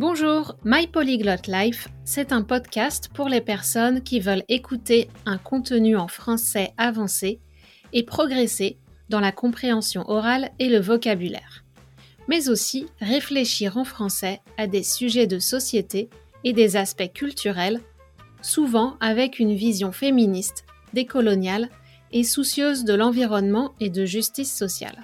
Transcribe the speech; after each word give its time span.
Bonjour, 0.00 0.54
My 0.64 0.86
Polyglot 0.86 1.48
Life, 1.48 1.88
c'est 2.04 2.30
un 2.30 2.42
podcast 2.42 3.10
pour 3.12 3.28
les 3.28 3.40
personnes 3.40 4.00
qui 4.00 4.20
veulent 4.20 4.44
écouter 4.48 5.08
un 5.26 5.38
contenu 5.38 5.96
en 5.96 6.06
français 6.06 6.72
avancé 6.78 7.40
et 7.92 8.04
progresser 8.04 8.78
dans 9.08 9.18
la 9.18 9.32
compréhension 9.32 10.08
orale 10.08 10.52
et 10.60 10.68
le 10.68 10.78
vocabulaire, 10.78 11.64
mais 12.28 12.48
aussi 12.48 12.86
réfléchir 13.00 13.76
en 13.76 13.82
français 13.82 14.40
à 14.56 14.68
des 14.68 14.84
sujets 14.84 15.26
de 15.26 15.40
société 15.40 16.10
et 16.44 16.52
des 16.52 16.76
aspects 16.76 17.12
culturels, 17.12 17.80
souvent 18.40 18.94
avec 19.00 19.40
une 19.40 19.56
vision 19.56 19.90
féministe, 19.90 20.64
décoloniale 20.94 21.70
et 22.12 22.22
soucieuse 22.22 22.84
de 22.84 22.94
l'environnement 22.94 23.74
et 23.80 23.90
de 23.90 24.04
justice 24.04 24.56
sociale. 24.56 25.02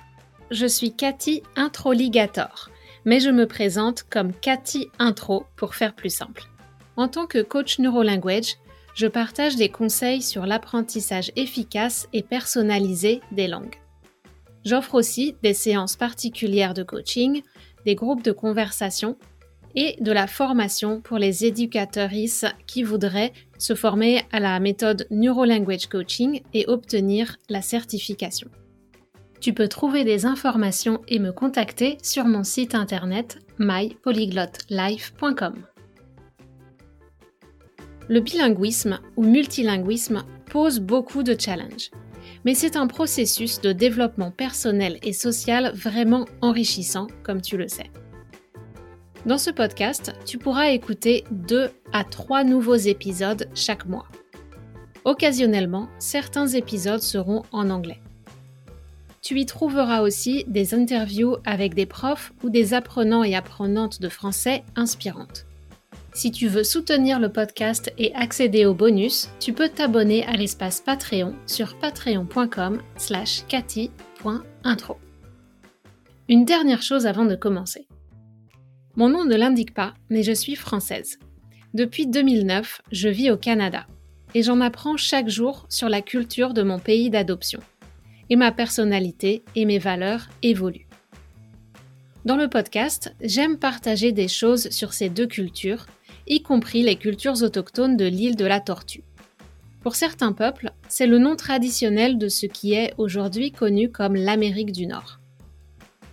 Je 0.52 0.66
suis 0.66 0.95
Cathy 0.95 1.42
Introligator 1.56 2.70
mais 3.05 3.21
je 3.21 3.30
me 3.30 3.46
présente 3.46 4.05
comme 4.05 4.32
Cathy 4.32 4.89
Intro 4.98 5.45
pour 5.57 5.74
faire 5.74 5.95
plus 5.95 6.15
simple. 6.15 6.45
En 6.97 7.09
tant 7.09 7.27
que 7.27 7.42
coach 7.42 7.78
neurolanguage, 7.78 8.56
je 8.95 9.06
partage 9.06 9.56
des 9.56 9.69
conseils 9.69 10.23
sur 10.23 10.47
l'apprentissage 10.47 11.33
efficace 11.37 12.09
et 12.12 12.23
personnalisé 12.23 13.20
des 13.33 13.48
langues. 13.48 13.80
J'offre 14.64 14.95
aussi 14.95 15.37
des 15.42 15.55
séances 15.55 15.97
particulières 15.97 16.75
de 16.75 16.84
coaching, 16.84 17.42
des 17.84 17.97
groupes 17.97 18.23
de 18.23 18.33
conversation 18.33 19.16
et 19.75 19.97
de 20.00 20.12
la 20.12 20.27
formation 20.27 21.00
pour 21.00 21.19
les 21.19 21.45
éducateurs 21.45 22.11
qui 22.66 22.83
voudraient 22.83 23.33
se 23.59 23.75
former 23.75 24.23
à 24.33 24.39
la 24.41 24.61
méthode 24.61 25.06
Neurolanguage 25.11 25.89
Coaching 25.89 26.42
et 26.55 26.64
obtenir 26.69 27.36
la 27.48 27.61
certification. 27.61 28.48
Tu 29.45 29.53
peux 29.53 29.69
trouver 29.69 30.05
des 30.05 30.25
informations 30.25 31.03
et 31.07 31.19
me 31.19 31.30
contacter 31.30 31.98
sur 32.03 32.25
mon 32.25 32.45
site 32.45 32.75
internet 32.75 33.41
mypolyglotlife.com. 33.59 35.53
Le 38.09 38.20
bilinguisme 38.20 39.01
ou 39.17 39.23
multilinguisme 39.23 40.25
pose 40.51 40.81
beaucoup 40.81 41.23
de 41.23 41.39
challenges, 41.39 41.91
mais 42.47 42.55
c'est 42.55 42.75
un 42.75 42.86
processus 42.86 43.61
de 43.61 43.73
développement 43.73 44.31
personnel 44.31 44.98
et 45.03 45.12
social 45.12 45.73
vraiment 45.75 46.25
enrichissant, 46.41 47.08
comme 47.23 47.42
tu 47.42 47.58
le 47.58 47.69
sais. 47.69 47.91
Dans 49.27 49.36
ce 49.36 49.51
podcast, 49.51 50.14
tu 50.25 50.39
pourras 50.39 50.70
écouter 50.70 51.25
2 51.33 51.69
à 51.92 52.05
3 52.05 52.45
nouveaux 52.45 52.77
épisodes 52.77 53.47
chaque 53.55 53.84
mois. 53.84 54.06
Occasionnellement, 55.05 55.91
certains 55.98 56.48
épisodes 56.48 57.03
seront 57.03 57.42
en 57.53 57.69
anglais. 57.69 58.01
Tu 59.25 59.41
y 59.41 59.47
trouveras 59.47 60.03
aussi 60.03 60.44
des 60.48 60.75
interviews 60.75 61.39
avec 61.47 61.72
des 61.72 61.86
profs 61.86 62.34
ou 62.42 62.50
des 62.50 62.75
apprenants 62.75 63.25
et 63.25 63.34
apprenantes 63.34 64.03
de 64.03 64.11
français 64.11 64.64
inspirantes. 64.77 65.47
Si 66.12 66.30
tu 66.30 66.47
veux 66.47 66.62
soutenir 66.62 67.19
le 67.19 67.33
podcast 67.33 67.91
et 67.97 68.14
accéder 68.14 68.67
aux 68.67 68.75
bonus, 68.75 69.30
tu 69.41 69.55
peux 69.55 69.70
t'abonner 69.70 70.27
à 70.27 70.33
l'espace 70.33 70.83
Patreon 70.83 71.34
sur 71.47 71.78
patreon.com 71.78 72.83
slash 72.98 73.47
cathy.intro. 73.48 74.98
Une 76.28 76.45
dernière 76.45 76.83
chose 76.83 77.06
avant 77.06 77.25
de 77.25 77.34
commencer. 77.34 77.89
Mon 78.95 79.08
nom 79.08 79.25
ne 79.25 79.36
l'indique 79.36 79.72
pas, 79.72 79.95
mais 80.11 80.22
je 80.22 80.33
suis 80.33 80.55
française. 80.55 81.19
Depuis 81.72 82.06
2009, 82.06 82.83
je 82.92 83.08
vis 83.08 83.30
au 83.30 83.39
Canada 83.39 83.86
et 84.34 84.42
j'en 84.42 84.61
apprends 84.61 84.98
chaque 84.98 85.30
jour 85.30 85.64
sur 85.70 85.89
la 85.89 86.02
culture 86.02 86.52
de 86.52 86.62
mon 86.62 86.78
pays 86.78 87.08
d'adoption 87.08 87.61
et 88.30 88.36
ma 88.36 88.53
personnalité 88.53 89.44
et 89.55 89.64
mes 89.64 89.78
valeurs 89.78 90.28
évoluent. 90.42 90.89
Dans 92.25 92.36
le 92.36 92.48
podcast, 92.48 93.14
j'aime 93.20 93.58
partager 93.58 94.12
des 94.12 94.28
choses 94.28 94.70
sur 94.70 94.94
ces 94.94 95.11
deux 95.11 95.27
cultures, 95.27 95.86
y 96.27 96.42
compris 96.42 96.83
les 96.83 96.97
cultures 96.97 97.42
autochtones 97.42 97.97
de 97.98 98.06
l'île 98.06 98.36
de 98.36 98.47
la 98.47 98.61
Tortue. 98.61 99.05
Pour 99.83 99.95
certains 99.95 100.33
peuples, 100.33 100.72
c'est 100.89 101.06
le 101.06 101.19
nom 101.19 101.36
traditionnel 101.36 102.17
de 102.17 102.29
ce 102.29 102.46
qui 102.46 102.73
est 102.73 102.95
aujourd'hui 102.96 103.52
connu 103.52 103.90
comme 103.90 104.14
l'Amérique 104.14 104.73
du 104.73 104.86
Nord. 104.86 105.20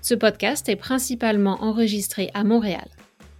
Ce 0.01 0.13
podcast 0.13 0.67
est 0.67 0.75
principalement 0.75 1.63
enregistré 1.63 2.29
à 2.33 2.43
Montréal. 2.43 2.89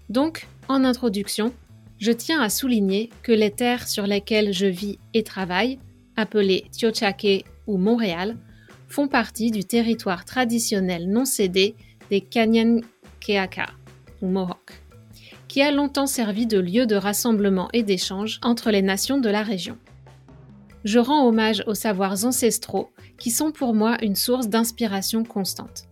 Donc, 0.09 0.48
en 0.70 0.86
introduction, 0.86 1.52
je 1.98 2.14
tiens 2.14 2.40
à 2.40 2.50
souligner 2.50 3.09
que 3.24 3.34
les 3.34 3.52
terres 3.52 3.88
sur 3.88 4.08
lesquelles 4.08 4.53
je 4.53 4.68
vis 4.68 4.98
et 5.14 5.24
travaille, 5.24 5.80
appelées 6.16 6.66
Tiochake 6.72 7.44
ou 7.68 7.78
Montréal, 7.78 8.38
font 8.91 9.07
partie 9.07 9.52
du 9.52 9.63
territoire 9.63 10.25
traditionnel 10.25 11.09
non 11.09 11.25
cédé 11.25 11.75
des 12.09 12.22
Kanyankeaka, 12.22 13.68
ou 14.22 14.28
Mohawks, 14.28 14.84
qui 15.47 15.62
a 15.62 15.72
longtemps 15.72 16.07
servi 16.07 16.46
de 16.46 16.59
lieu 16.59 16.85
de 16.85 16.96
rassemblement 16.96 17.69
et 17.74 17.84
d'échange 17.84 18.40
entre 18.44 18.69
les 18.69 18.81
nations 18.81 19.18
de 19.18 19.29
la 19.29 19.44
région. 19.44 19.78
Je 20.84 21.00
rends 21.00 21.28
hommage 21.28 21.63
aux 21.68 21.74
savoirs 21.74 22.25
ancestraux 22.25 22.91
qui 23.18 23.31
sont 23.31 23.52
pour 23.52 23.74
moi 23.74 23.97
une 24.03 24.16
source 24.16 24.50
d'inspiration 24.50 25.23
constante. 25.23 25.84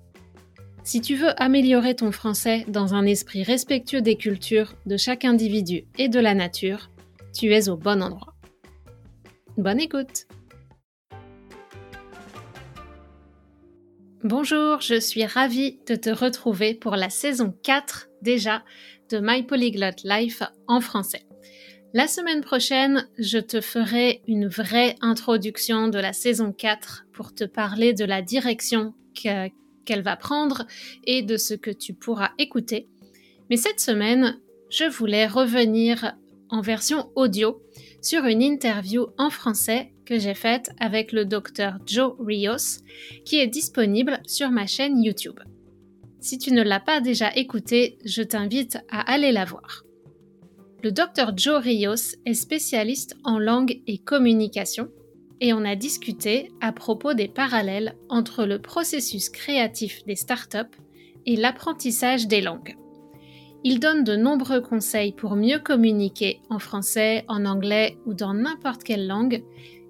Si 0.84 1.00
tu 1.00 1.16
veux 1.16 1.40
améliorer 1.42 1.96
ton 1.96 2.12
français 2.12 2.66
dans 2.68 2.96
un 2.96 3.06
esprit 3.06 3.44
respectueux 3.44 4.02
des 4.02 4.16
cultures, 4.16 4.74
de 4.88 4.98
chaque 4.98 5.24
individu 5.24 5.86
et 5.98 6.10
de 6.10 6.20
la 6.20 6.34
nature, 6.34 6.90
tu 7.34 7.54
es 7.54 7.70
au 7.70 7.78
bon 7.78 8.02
endroit. 8.02 8.34
Bonne 9.58 9.80
écoute 9.80 10.29
Bonjour, 14.26 14.82
je 14.82 15.00
suis 15.00 15.26
ravie 15.26 15.80
de 15.88 15.96
te 15.96 16.10
retrouver 16.10 16.74
pour 16.74 16.98
la 16.98 17.10
saison 17.10 17.54
4 17.64 18.10
déjà 18.22 18.66
de 19.10 19.20
My 19.22 19.44
Polyglot 19.44 19.96
Life 20.04 20.44
en 20.68 20.82
français. 20.82 21.26
La 21.94 22.06
semaine 22.06 22.42
prochaine, 22.42 23.08
je 23.18 23.38
te 23.38 23.62
ferai 23.62 24.22
une 24.28 24.50
vraie 24.50 24.98
introduction 25.00 25.88
de 25.88 26.00
la 26.00 26.12
saison 26.12 26.52
4 26.52 27.06
pour 27.14 27.34
te 27.34 27.46
parler 27.46 27.94
de 27.94 28.04
la 28.04 28.22
direction 28.22 28.94
qu'elle 29.14 30.02
va 30.04 30.18
prendre 30.18 30.68
et 31.06 31.22
de 31.22 31.38
ce 31.38 31.54
que 31.54 31.72
tu 31.72 31.94
pourras 31.94 32.32
écouter. 32.38 32.90
Mais 33.50 33.56
cette 33.56 33.80
semaine, 33.80 34.38
je 34.70 34.84
voulais 34.84 35.28
revenir 35.28 36.14
en 36.50 36.62
version 36.62 37.12
audio 37.16 37.62
sur 38.02 38.26
une 38.26 38.42
interview 38.42 39.08
en 39.18 39.30
français 39.30 39.94
que 40.06 40.18
j'ai 40.18 40.34
faite 40.34 40.72
avec 40.80 41.12
le 41.12 41.26
docteur 41.26 41.78
Joe 41.86 42.14
Rios, 42.20 42.82
qui 43.26 43.38
est 43.38 43.48
disponible 43.48 44.20
sur 44.26 44.50
ma 44.50 44.66
chaîne 44.66 45.04
YouTube. 45.04 45.40
Si 46.20 46.38
tu 46.38 46.52
ne 46.52 46.64
l'as 46.64 46.80
pas 46.80 47.02
déjà 47.02 47.32
écoutée, 47.36 47.98
je 48.04 48.22
t'invite 48.22 48.78
à 48.90 49.02
aller 49.12 49.32
la 49.32 49.46
voir. 49.46 49.84
Le 50.84 50.92
docteur 50.92 51.38
Joe 51.38 51.62
Rios 51.62 52.16
est 52.26 52.34
spécialiste 52.34 53.16
en 53.24 53.38
langue 53.38 53.82
et 53.86 53.98
communication 53.98 54.90
et 55.42 55.54
on 55.54 55.64
a 55.64 55.76
discuté 55.76 56.52
à 56.62 56.72
propos 56.72 57.14
des 57.14 57.28
parallèles 57.28 57.96
entre 58.10 58.46
le 58.46 58.60
processus 58.62 59.30
créatif 59.30 60.04
des 60.06 60.16
startups 60.16 60.78
et 61.26 61.36
l'apprentissage 61.36 62.28
des 62.28 62.42
langues. 62.42 62.76
Il 63.64 63.80
donne 63.80 64.06
de 64.06 64.16
nombreux 64.16 64.62
conseils 64.62 65.12
pour 65.12 65.36
mieux 65.36 65.60
communiquer 65.60 66.42
en 66.50 66.60
français, 66.60 67.26
en 67.28 67.46
anglais 67.46 67.98
ou 68.06 68.14
dans 68.14 68.34
n'importe 68.34 68.84
quelle 68.84 69.08
langue 69.08 69.44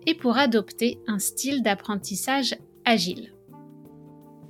et 0.08 0.16
pour 0.16 0.38
adopter 0.38 1.00
un 1.08 1.20
style 1.20 1.62
d'apprentissage 1.62 2.56
agile. 2.86 3.34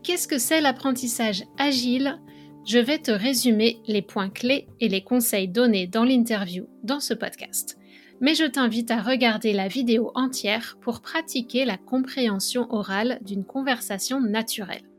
Qu'est-ce 0.04 0.28
que 0.28 0.38
c'est 0.38 0.62
l'apprentissage 0.62 1.44
agile? 1.58 2.20
Je 2.66 2.80
vais 2.80 3.00
te 3.00 3.12
résumer 3.12 3.82
les 3.88 4.02
points 4.02 4.30
clés 4.30 4.68
et 4.80 4.88
les 4.88 5.04
conseils 5.04 5.50
donnés 5.50 5.88
dans 5.88 6.04
l'interview 6.06 6.68
dans 6.84 7.00
ce 7.02 7.14
podcast. 7.14 7.78
Mais 8.22 8.36
je 8.36 8.46
t'invite 8.46 8.92
à 8.92 9.02
regarder 9.02 9.54
la 9.54 9.68
vidéo 9.68 10.12
entière 10.16 10.78
pour 10.82 11.02
pratiquer 11.02 11.66
la 11.66 11.78
compréhension 11.78 12.72
orale 12.74 13.20
d'une 13.22 13.46
conversation 13.46 14.22
naturelle. 14.22 14.90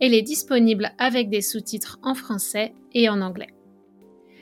Elle 0.00 0.14
est 0.14 0.22
disponible 0.22 0.92
avec 0.98 1.28
des 1.30 1.42
sous-titres 1.42 1.98
en 2.02 2.14
français 2.14 2.74
et 2.94 3.08
en 3.08 3.20
anglais. 3.20 3.54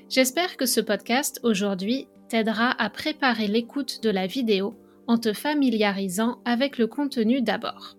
J'espère 0.09 0.57
que 0.57 0.67
ce 0.67 0.81
podcast 0.81 1.41
aujourd'hui 1.43 2.07
t'aidera 2.29 2.71
à 2.83 2.91
préparer 2.91 3.47
l'écoute 3.47 4.03
de 4.03 4.11
la 4.11 4.27
vidéo 4.27 4.75
en 5.07 5.19
te 5.19 5.33
familiarisant 5.33 6.41
avec 6.45 6.79
le 6.79 6.87
contenu 6.87 7.43
d'abord. 7.43 7.97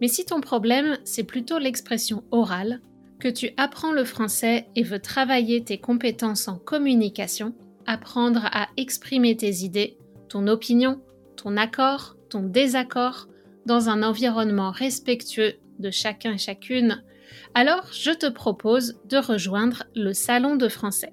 Mais 0.00 0.08
si 0.08 0.24
ton 0.24 0.40
problème, 0.40 0.98
c'est 1.04 1.24
plutôt 1.24 1.58
l'expression 1.58 2.24
orale, 2.30 2.80
que 3.20 3.28
tu 3.28 3.50
apprends 3.56 3.92
le 3.92 4.04
français 4.04 4.66
et 4.74 4.82
veux 4.82 4.98
travailler 4.98 5.62
tes 5.62 5.78
compétences 5.78 6.48
en 6.48 6.56
communication, 6.56 7.54
apprendre 7.86 8.46
à 8.46 8.68
exprimer 8.76 9.36
tes 9.36 9.62
idées, 9.64 9.96
ton 10.28 10.48
opinion, 10.48 11.00
ton 11.36 11.56
accord, 11.56 12.16
ton 12.30 12.42
désaccord, 12.42 13.28
dans 13.64 13.88
un 13.88 14.02
environnement 14.02 14.72
respectueux 14.72 15.54
de 15.78 15.90
chacun 15.90 16.32
et 16.32 16.38
chacune, 16.38 17.02
alors 17.54 17.86
je 17.92 18.10
te 18.10 18.28
propose 18.28 19.00
de 19.08 19.16
rejoindre 19.16 19.84
le 19.94 20.12
Salon 20.12 20.56
de 20.56 20.68
français. 20.68 21.12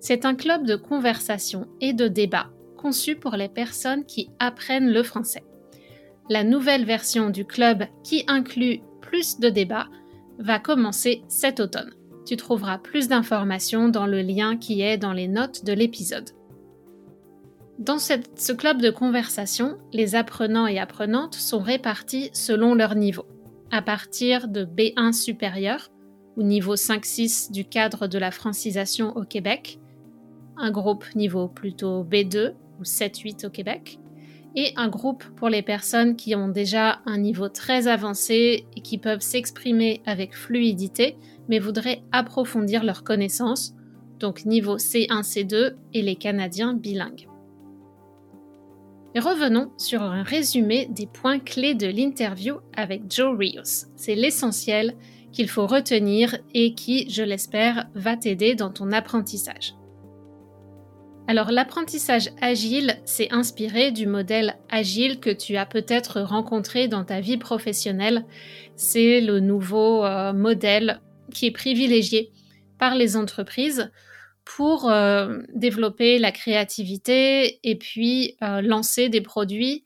C'est 0.00 0.24
un 0.24 0.34
club 0.34 0.64
de 0.64 0.76
conversation 0.76 1.68
et 1.80 1.92
de 1.92 2.08
débat 2.08 2.50
conçu 2.76 3.14
pour 3.14 3.36
les 3.36 3.48
personnes 3.48 4.04
qui 4.06 4.30
apprennent 4.38 4.90
le 4.90 5.02
français. 5.02 5.44
La 6.30 6.44
nouvelle 6.44 6.84
version 6.84 7.28
du 7.28 7.44
club 7.44 7.84
qui 8.02 8.24
inclut 8.26 8.80
plus 9.02 9.38
de 9.38 9.50
débats 9.50 9.88
va 10.38 10.58
commencer 10.58 11.22
cet 11.28 11.60
automne. 11.60 11.92
Tu 12.24 12.36
trouveras 12.36 12.78
plus 12.78 13.08
d'informations 13.08 13.88
dans 13.88 14.06
le 14.06 14.22
lien 14.22 14.56
qui 14.56 14.80
est 14.80 14.96
dans 14.96 15.12
les 15.12 15.28
notes 15.28 15.64
de 15.64 15.72
l'épisode. 15.72 16.30
Dans 17.78 17.98
ce 17.98 18.52
club 18.52 18.80
de 18.80 18.90
conversation, 18.90 19.78
les 19.92 20.14
apprenants 20.14 20.66
et 20.66 20.78
apprenantes 20.78 21.34
sont 21.34 21.60
répartis 21.60 22.30
selon 22.32 22.74
leur 22.74 22.94
niveau, 22.94 23.24
à 23.70 23.82
partir 23.82 24.48
de 24.48 24.64
B1 24.64 25.12
supérieur, 25.12 25.90
ou 26.36 26.42
niveau 26.42 26.76
5-6 26.76 27.52
du 27.52 27.64
cadre 27.64 28.06
de 28.06 28.18
la 28.18 28.30
francisation 28.30 29.16
au 29.16 29.24
Québec, 29.24 29.78
un 30.56 30.70
groupe 30.70 31.04
niveau 31.14 31.48
plutôt 31.48 32.04
B2 32.04 32.54
ou 32.78 32.82
7-8 32.82 33.46
au 33.46 33.50
Québec, 33.50 33.98
et 34.56 34.72
un 34.76 34.88
groupe 34.88 35.24
pour 35.36 35.48
les 35.48 35.62
personnes 35.62 36.16
qui 36.16 36.34
ont 36.34 36.48
déjà 36.48 37.00
un 37.06 37.18
niveau 37.18 37.48
très 37.48 37.86
avancé 37.86 38.66
et 38.76 38.80
qui 38.80 38.98
peuvent 38.98 39.20
s'exprimer 39.20 40.02
avec 40.06 40.34
fluidité, 40.34 41.16
mais 41.48 41.58
voudraient 41.58 42.02
approfondir 42.12 42.84
leurs 42.84 43.04
connaissances, 43.04 43.74
donc 44.18 44.44
niveau 44.44 44.76
C1, 44.76 45.22
C2 45.22 45.74
et 45.94 46.02
les 46.02 46.16
Canadiens 46.16 46.74
bilingues. 46.74 47.29
Revenons 49.16 49.72
sur 49.76 50.02
un 50.02 50.22
résumé 50.22 50.86
des 50.88 51.06
points 51.06 51.40
clés 51.40 51.74
de 51.74 51.88
l'interview 51.88 52.60
avec 52.76 53.02
Joe 53.10 53.36
Rios. 53.36 53.86
C'est 53.96 54.14
l'essentiel 54.14 54.94
qu'il 55.32 55.48
faut 55.48 55.66
retenir 55.66 56.38
et 56.54 56.74
qui, 56.74 57.10
je 57.10 57.24
l'espère, 57.24 57.88
va 57.94 58.16
t'aider 58.16 58.54
dans 58.54 58.70
ton 58.70 58.92
apprentissage. 58.92 59.74
Alors 61.26 61.50
l'apprentissage 61.50 62.30
agile 62.40 63.00
s'est 63.04 63.32
inspiré 63.32 63.90
du 63.90 64.06
modèle 64.06 64.56
agile 64.68 65.18
que 65.18 65.30
tu 65.30 65.56
as 65.56 65.66
peut-être 65.66 66.20
rencontré 66.20 66.86
dans 66.86 67.04
ta 67.04 67.20
vie 67.20 67.36
professionnelle. 67.36 68.24
C'est 68.76 69.20
le 69.20 69.40
nouveau 69.40 70.04
euh, 70.04 70.32
modèle 70.32 71.00
qui 71.32 71.46
est 71.46 71.52
privilégié 71.52 72.30
par 72.78 72.94
les 72.94 73.16
entreprises 73.16 73.90
pour 74.56 74.90
euh, 74.90 75.42
développer 75.54 76.18
la 76.18 76.32
créativité 76.32 77.60
et 77.62 77.76
puis 77.76 78.36
euh, 78.42 78.60
lancer 78.60 79.08
des 79.08 79.20
produits, 79.20 79.84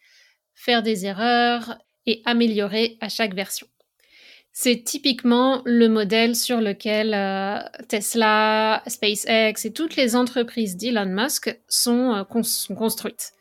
faire 0.55 0.82
des 0.82 1.05
erreurs 1.05 1.78
et 2.06 2.22
améliorer 2.25 2.96
à 3.00 3.11
chaque 3.11 3.34
version. 3.34 3.66
C'est 4.52 4.82
typiquement 4.84 5.61
le 5.64 5.88
modèle 5.88 6.34
sur 6.34 6.61
lequel 6.61 7.12
euh, 7.12 7.58
Tesla, 7.88 8.82
SpaceX 8.87 9.66
et 9.66 9.72
toutes 9.75 9.96
les 9.96 10.16
entreprises 10.16 10.76
d'Elon 10.76 11.06
Musk 11.06 11.58
sont, 11.69 12.14
euh, 12.14 12.22
construites. 12.75 13.32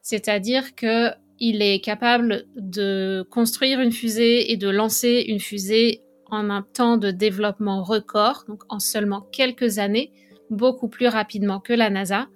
C'est-à-dire 0.00 0.74
qu'il 0.76 1.62
est 1.62 1.84
capable 1.84 2.46
de 2.56 3.26
construire 3.30 3.80
une 3.80 3.92
fusée 3.92 4.50
et 4.50 4.56
de 4.56 4.68
lancer 4.68 5.24
une 5.28 5.40
fusée 5.40 6.00
en 6.30 6.48
un 6.48 6.62
temps 6.62 6.96
de 6.96 7.10
développement 7.10 7.82
record, 7.82 8.44
donc 8.48 8.62
en 8.68 8.78
seulement 8.78 9.22
quelques 9.32 9.78
années, 9.78 10.12
beaucoup 10.50 10.88
plus 10.88 11.06
rapidement 11.06 11.60
que 11.60 11.72
la 11.72 11.90
NASA, 11.90 12.28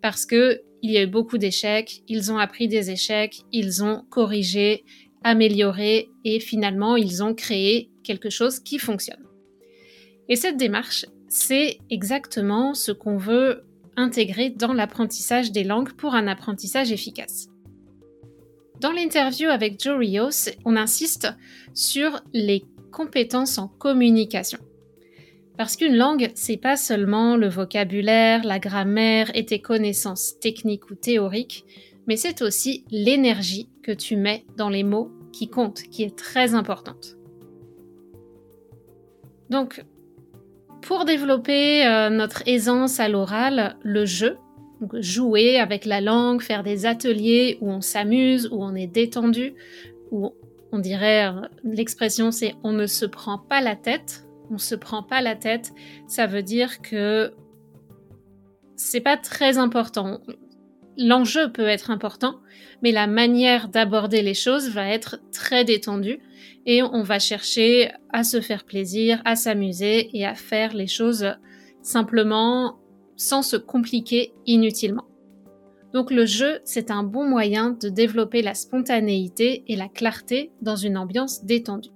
parce 0.00 0.26
que 0.26 0.62
il 0.82 0.90
y 0.90 0.98
a 0.98 1.02
eu 1.02 1.06
beaucoup 1.06 1.38
d'échecs, 1.38 2.02
ils 2.08 2.32
ont 2.32 2.38
appris 2.38 2.68
des 2.68 2.90
échecs, 2.90 3.42
ils 3.52 3.84
ont 3.84 4.04
corrigé, 4.10 4.84
amélioré 5.22 6.10
et 6.24 6.40
finalement 6.40 6.96
ils 6.96 7.22
ont 7.22 7.34
créé 7.34 7.90
quelque 8.02 8.30
chose 8.30 8.58
qui 8.58 8.78
fonctionne. 8.78 9.24
Et 10.28 10.36
cette 10.36 10.56
démarche, 10.56 11.06
c'est 11.28 11.78
exactement 11.88 12.74
ce 12.74 12.92
qu'on 12.92 13.16
veut 13.16 13.64
intégrer 13.96 14.50
dans 14.50 14.72
l'apprentissage 14.72 15.52
des 15.52 15.64
langues 15.64 15.92
pour 15.92 16.14
un 16.14 16.26
apprentissage 16.26 16.92
efficace. 16.92 17.48
Dans 18.80 18.92
l'interview 18.92 19.48
avec 19.48 19.80
Joe 19.80 19.98
Rios, 19.98 20.50
on 20.64 20.76
insiste 20.76 21.28
sur 21.74 22.20
les 22.32 22.64
compétences 22.90 23.58
en 23.58 23.68
communication. 23.68 24.58
Parce 25.58 25.76
qu'une 25.76 25.96
langue, 25.96 26.30
c'est 26.34 26.56
pas 26.56 26.76
seulement 26.76 27.36
le 27.36 27.48
vocabulaire, 27.48 28.44
la 28.44 28.58
grammaire 28.58 29.30
et 29.34 29.44
tes 29.44 29.60
connaissances 29.60 30.38
techniques 30.40 30.90
ou 30.90 30.94
théoriques, 30.94 31.64
mais 32.06 32.16
c'est 32.16 32.42
aussi 32.42 32.84
l'énergie 32.90 33.68
que 33.82 33.92
tu 33.92 34.16
mets 34.16 34.44
dans 34.56 34.70
les 34.70 34.82
mots 34.82 35.10
qui 35.32 35.48
compte, 35.48 35.82
qui 35.82 36.02
est 36.02 36.16
très 36.16 36.54
importante. 36.54 37.16
Donc, 39.50 39.84
pour 40.80 41.04
développer 41.04 41.86
euh, 41.86 42.10
notre 42.10 42.42
aisance 42.46 43.00
à 43.00 43.08
l'oral, 43.08 43.76
le 43.82 44.04
jeu, 44.04 44.36
jouer 44.94 45.58
avec 45.58 45.84
la 45.84 46.00
langue, 46.00 46.42
faire 46.42 46.62
des 46.62 46.86
ateliers 46.86 47.58
où 47.60 47.70
on 47.70 47.80
s'amuse, 47.80 48.48
où 48.50 48.64
on 48.64 48.74
est 48.74 48.86
détendu, 48.86 49.54
où 50.10 50.32
on 50.72 50.78
dirait 50.78 51.26
euh, 51.26 51.42
l'expression 51.64 52.30
c'est 52.30 52.54
on 52.64 52.72
ne 52.72 52.86
se 52.86 53.06
prend 53.06 53.38
pas 53.38 53.60
la 53.60 53.76
tête. 53.76 54.26
On 54.52 54.58
se 54.58 54.74
prend 54.74 55.02
pas 55.02 55.20
la 55.20 55.34
tête, 55.34 55.72
ça 56.06 56.26
veut 56.26 56.42
dire 56.42 56.80
que 56.82 57.34
c'est 58.76 59.00
pas 59.00 59.16
très 59.16 59.58
important 59.58 60.20
l'enjeu 60.96 61.50
peut 61.50 61.66
être 61.66 61.90
important, 61.90 62.40
mais 62.82 62.92
la 62.92 63.06
manière 63.06 63.68
d'aborder 63.68 64.22
les 64.22 64.34
choses 64.34 64.70
va 64.70 64.88
être 64.88 65.20
très 65.30 65.64
détendue 65.64 66.20
et 66.66 66.82
on 66.82 67.02
va 67.02 67.18
chercher 67.18 67.90
à 68.10 68.24
se 68.24 68.40
faire 68.40 68.64
plaisir, 68.64 69.20
à 69.24 69.36
s'amuser 69.36 70.16
et 70.16 70.26
à 70.26 70.34
faire 70.34 70.74
les 70.74 70.86
choses 70.86 71.26
simplement 71.82 72.78
sans 73.16 73.42
se 73.42 73.56
compliquer 73.56 74.32
inutilement. 74.46 75.06
Donc 75.92 76.10
le 76.10 76.24
jeu, 76.24 76.60
c'est 76.64 76.90
un 76.90 77.02
bon 77.02 77.28
moyen 77.28 77.70
de 77.70 77.88
développer 77.88 78.40
la 78.40 78.54
spontanéité 78.54 79.64
et 79.68 79.76
la 79.76 79.88
clarté 79.88 80.50
dans 80.62 80.76
une 80.76 80.96
ambiance 80.96 81.44
détendue. 81.44 81.90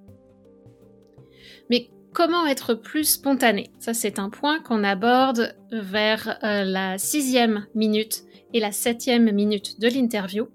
Mais 1.70 1.88
comment 2.16 2.46
être 2.46 2.72
plus 2.72 3.04
spontané 3.04 3.68
Ça, 3.78 3.92
c'est 3.92 4.18
un 4.18 4.30
point 4.30 4.58
qu'on 4.60 4.84
aborde 4.84 5.54
vers 5.70 6.38
euh, 6.42 6.64
la 6.64 6.96
sixième 6.96 7.66
minute 7.74 8.22
et 8.54 8.60
la 8.60 8.72
septième 8.72 9.30
minute 9.32 9.78
de 9.80 9.86
l'interview. 9.86 10.48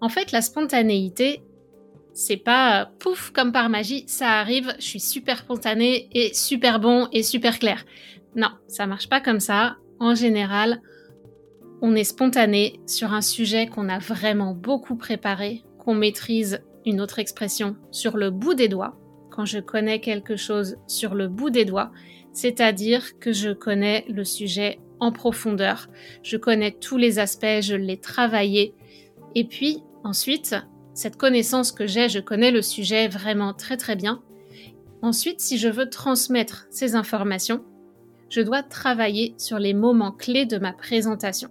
En 0.00 0.08
fait, 0.08 0.32
la 0.32 0.40
spontanéité, 0.40 1.42
c'est 2.14 2.38
pas 2.38 2.80
euh, 2.80 2.84
pouf 2.98 3.30
comme 3.30 3.52
par 3.52 3.68
magie, 3.68 4.04
ça 4.06 4.40
arrive, 4.40 4.74
je 4.78 4.86
suis 4.86 5.00
super 5.00 5.40
spontané 5.40 6.08
et 6.12 6.32
super 6.32 6.80
bon 6.80 7.08
et 7.12 7.22
super 7.22 7.58
clair. 7.58 7.84
Non, 8.34 8.48
ça 8.66 8.86
marche 8.86 9.10
pas 9.10 9.20
comme 9.20 9.40
ça. 9.40 9.76
En 10.00 10.14
général, 10.14 10.80
on 11.82 11.94
est 11.94 12.04
spontané 12.04 12.80
sur 12.86 13.12
un 13.12 13.20
sujet 13.20 13.66
qu'on 13.66 13.90
a 13.90 13.98
vraiment 13.98 14.54
beaucoup 14.54 14.96
préparé, 14.96 15.62
qu'on 15.78 15.94
maîtrise 15.94 16.62
une 16.86 17.02
autre 17.02 17.18
expression 17.18 17.76
sur 17.90 18.16
le 18.16 18.30
bout 18.30 18.54
des 18.54 18.68
doigts. 18.68 18.98
Quand 19.34 19.46
je 19.46 19.58
connais 19.58 19.98
quelque 19.98 20.36
chose 20.36 20.76
sur 20.86 21.16
le 21.16 21.26
bout 21.26 21.50
des 21.50 21.64
doigts, 21.64 21.90
c'est-à-dire 22.32 23.18
que 23.18 23.32
je 23.32 23.50
connais 23.50 24.04
le 24.08 24.24
sujet 24.24 24.78
en 25.00 25.10
profondeur. 25.10 25.88
Je 26.22 26.36
connais 26.36 26.70
tous 26.70 26.98
les 26.98 27.18
aspects, 27.18 27.60
je 27.60 27.74
l'ai 27.74 27.96
travaillé. 27.96 28.74
Et 29.34 29.42
puis, 29.42 29.82
ensuite, 30.04 30.54
cette 30.94 31.16
connaissance 31.16 31.72
que 31.72 31.84
j'ai, 31.84 32.08
je 32.08 32.20
connais 32.20 32.52
le 32.52 32.62
sujet 32.62 33.08
vraiment 33.08 33.54
très 33.54 33.76
très 33.76 33.96
bien. 33.96 34.22
Ensuite, 35.02 35.40
si 35.40 35.58
je 35.58 35.68
veux 35.68 35.90
transmettre 35.90 36.68
ces 36.70 36.94
informations, 36.94 37.64
je 38.30 38.40
dois 38.40 38.62
travailler 38.62 39.34
sur 39.36 39.58
les 39.58 39.74
moments 39.74 40.12
clés 40.12 40.46
de 40.46 40.58
ma 40.58 40.72
présentation. 40.72 41.48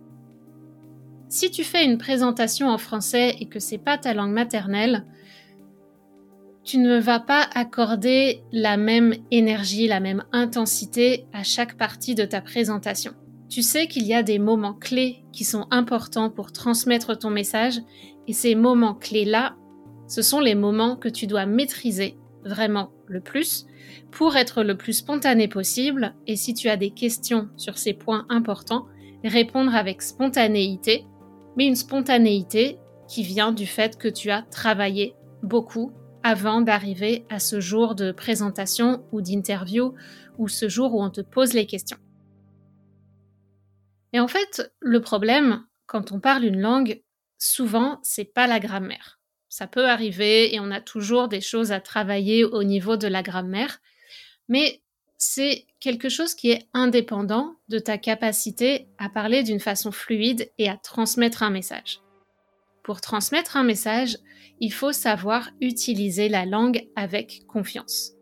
Si 1.27 1.51
tu 1.51 1.65
fais 1.65 1.83
une 1.83 1.97
présentation 1.97 2.69
en 2.69 2.77
français 2.77 3.35
et 3.41 3.47
que 3.47 3.59
c'est 3.59 3.77
pas 3.77 3.97
ta 3.97 4.13
langue 4.13 4.31
maternelle, 4.31 5.03
tu 6.63 6.77
ne 6.77 6.97
vas 6.97 7.19
pas 7.19 7.47
accorder 7.53 8.43
la 8.51 8.77
même 8.77 9.15
énergie, 9.31 9.87
la 9.87 9.99
même 9.99 10.23
intensité 10.31 11.25
à 11.33 11.43
chaque 11.43 11.77
partie 11.77 12.15
de 12.15 12.23
ta 12.23 12.41
présentation. 12.41 13.13
Tu 13.49 13.61
sais 13.61 13.87
qu'il 13.87 14.07
y 14.07 14.13
a 14.13 14.23
des 14.23 14.39
moments 14.39 14.73
clés 14.73 15.23
qui 15.33 15.43
sont 15.43 15.67
importants 15.71 16.29
pour 16.29 16.51
transmettre 16.51 17.17
ton 17.17 17.29
message 17.29 17.81
et 18.27 18.33
ces 18.33 18.55
moments 18.55 18.95
clés-là, 18.95 19.55
ce 20.07 20.21
sont 20.21 20.39
les 20.39 20.55
moments 20.55 20.95
que 20.95 21.09
tu 21.09 21.27
dois 21.27 21.45
maîtriser 21.45 22.17
vraiment 22.45 22.91
le 23.07 23.21
plus 23.21 23.65
pour 24.11 24.35
être 24.35 24.63
le 24.63 24.77
plus 24.77 24.93
spontané 24.93 25.47
possible 25.47 26.15
et 26.27 26.35
si 26.35 26.53
tu 26.53 26.69
as 26.69 26.77
des 26.77 26.91
questions 26.91 27.49
sur 27.57 27.77
ces 27.77 27.93
points 27.93 28.25
importants, 28.29 28.85
répondre 29.23 29.75
avec 29.75 30.01
spontanéité, 30.01 31.05
mais 31.57 31.67
une 31.67 31.75
spontanéité 31.75 32.79
qui 33.07 33.23
vient 33.23 33.51
du 33.51 33.65
fait 33.65 33.97
que 33.97 34.07
tu 34.07 34.31
as 34.31 34.43
travaillé 34.43 35.15
beaucoup 35.43 35.91
avant 36.23 36.61
d'arriver 36.61 37.25
à 37.29 37.39
ce 37.39 37.59
jour 37.59 37.95
de 37.95 38.11
présentation 38.11 39.05
ou 39.11 39.21
d'interview 39.21 39.93
ou 40.37 40.47
ce 40.47 40.69
jour 40.69 40.95
où 40.95 41.03
on 41.03 41.09
te 41.09 41.21
pose 41.21 41.53
les 41.53 41.65
questions. 41.65 41.97
Et 44.13 44.19
en 44.19 44.27
fait, 44.27 44.73
le 44.79 45.01
problème, 45.01 45.65
quand 45.85 46.11
on 46.11 46.19
parle 46.19 46.45
une 46.45 46.61
langue, 46.61 47.03
souvent, 47.37 47.99
c'est 48.03 48.25
pas 48.25 48.47
la 48.47 48.59
grammaire. 48.59 49.19
Ça 49.49 49.67
peut 49.67 49.87
arriver 49.87 50.55
et 50.55 50.59
on 50.59 50.71
a 50.71 50.81
toujours 50.81 51.27
des 51.27 51.41
choses 51.41 51.71
à 51.71 51.79
travailler 51.79 52.43
au 52.43 52.63
niveau 52.63 52.97
de 52.97 53.07
la 53.07 53.21
grammaire, 53.21 53.79
mais 54.47 54.81
c'est 55.17 55.65
quelque 55.79 56.09
chose 56.09 56.33
qui 56.33 56.51
est 56.51 56.67
indépendant 56.73 57.55
de 57.69 57.79
ta 57.79 57.97
capacité 57.97 58.87
à 58.97 59.09
parler 59.09 59.43
d'une 59.43 59.59
façon 59.59 59.91
fluide 59.91 60.51
et 60.57 60.69
à 60.69 60.77
transmettre 60.77 61.43
un 61.43 61.49
message. 61.49 62.01
Pour 62.83 62.99
transmettre 62.99 63.55
un 63.55 63.63
message, 63.63 64.17
il 64.59 64.71
faut 64.71 64.91
savoir 64.91 65.49
utiliser 65.61 66.29
la 66.29 66.45
langue 66.45 66.87
avec 66.95 67.43
confiance. 67.47 68.13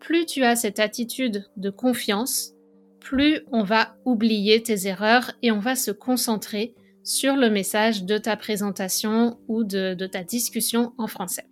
plus 0.00 0.26
tu 0.26 0.44
as 0.44 0.56
cette 0.56 0.80
attitude 0.80 1.46
de 1.56 1.70
confiance, 1.70 2.52
plus 3.00 3.40
on 3.52 3.62
va 3.62 3.96
oublier 4.04 4.62
tes 4.62 4.86
erreurs 4.86 5.32
et 5.42 5.50
on 5.50 5.58
va 5.58 5.76
se 5.76 5.90
concentrer 5.90 6.74
sur 7.04 7.36
le 7.36 7.50
message 7.50 8.04
de 8.04 8.16
ta 8.18 8.36
présentation 8.36 9.38
ou 9.46 9.62
de, 9.62 9.94
ta 10.06 10.24
discussion 10.24 10.94
en 10.98 11.06
français. 11.06 11.46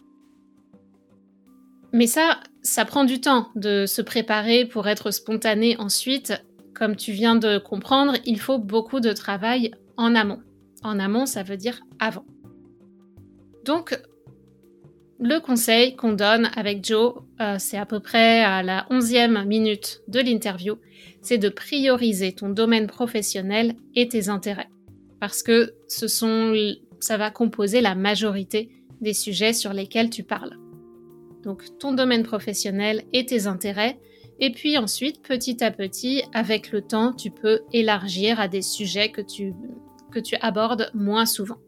Mais 1.93 2.07
ça, 2.07 2.41
ça 2.63 2.87
prend 2.87 3.05
du 3.05 3.21
temps 3.21 3.49
de 3.55 3.85
se 3.87 4.01
préparer 4.01 4.65
pour 4.65 4.89
être 4.89 5.11
spontané 5.11 5.77
ensuite. 5.77 6.33
Comme 6.75 6.97
tu 6.97 7.13
viens 7.13 7.37
de 7.37 7.59
comprendre, 7.59 8.15
il 8.25 8.41
faut 8.41 8.59
beaucoup 8.59 9.01
de 9.01 9.13
travail 9.13 9.73
en 9.99 10.15
amont. 10.15 10.41
En 10.83 10.99
amont, 10.99 11.27
ça 11.27 11.43
veut 11.43 11.59
dire 11.59 11.83
avant. 12.01 12.25
Donc, 13.67 14.01
le 15.23 15.39
conseil 15.39 15.95
qu'on 15.95 16.15
donne 16.15 16.51
avec 16.57 16.85
Joe, 16.85 17.15
euh, 17.41 17.55
c'est 17.61 17.79
à 17.79 17.87
peu 17.87 18.01
près 18.01 18.43
à 18.43 18.65
la 18.65 18.87
onzième 18.91 19.45
minute 19.45 20.03
de 20.09 20.19
l'interview, 20.19 20.79
c'est 21.21 21.39
de 21.39 21.49
prioriser 21.49 22.33
ton 22.33 22.49
domaine 22.49 22.89
professionnel 22.89 23.77
et 23.95 24.09
tes 24.09 24.29
intérêts. 24.29 24.69
Parce 25.21 25.45
que 25.45 25.75
ça 25.87 27.17
va 27.17 27.31
composer 27.31 27.81
la 27.81 27.95
majorité 27.95 28.71
des 29.01 29.15
sujets 29.15 29.53
sur 29.53 29.73
lesquels 29.73 30.11
tu 30.11 30.25
parles. 30.25 30.59
Donc 31.45 31.63
ton 31.79 31.93
domaine 31.93 32.25
professionnel 32.25 33.05
et 33.13 33.25
tes 33.25 33.47
intérêts. 33.47 34.01
Et 34.41 34.51
puis 34.51 34.77
ensuite, 34.77 35.23
petit 35.23 35.63
à 35.63 35.71
petit, 35.71 36.25
avec 36.35 36.73
le 36.73 36.83
temps, 36.83 37.13
tu 37.13 37.31
peux 37.31 37.61
élargir 37.73 38.41
à 38.41 38.49
des 38.49 38.63
sujets 38.63 39.13
que 39.13 39.21
tu 39.21 39.55
abordes 40.41 40.91
moins 40.95 41.27
souvent. 41.27 41.59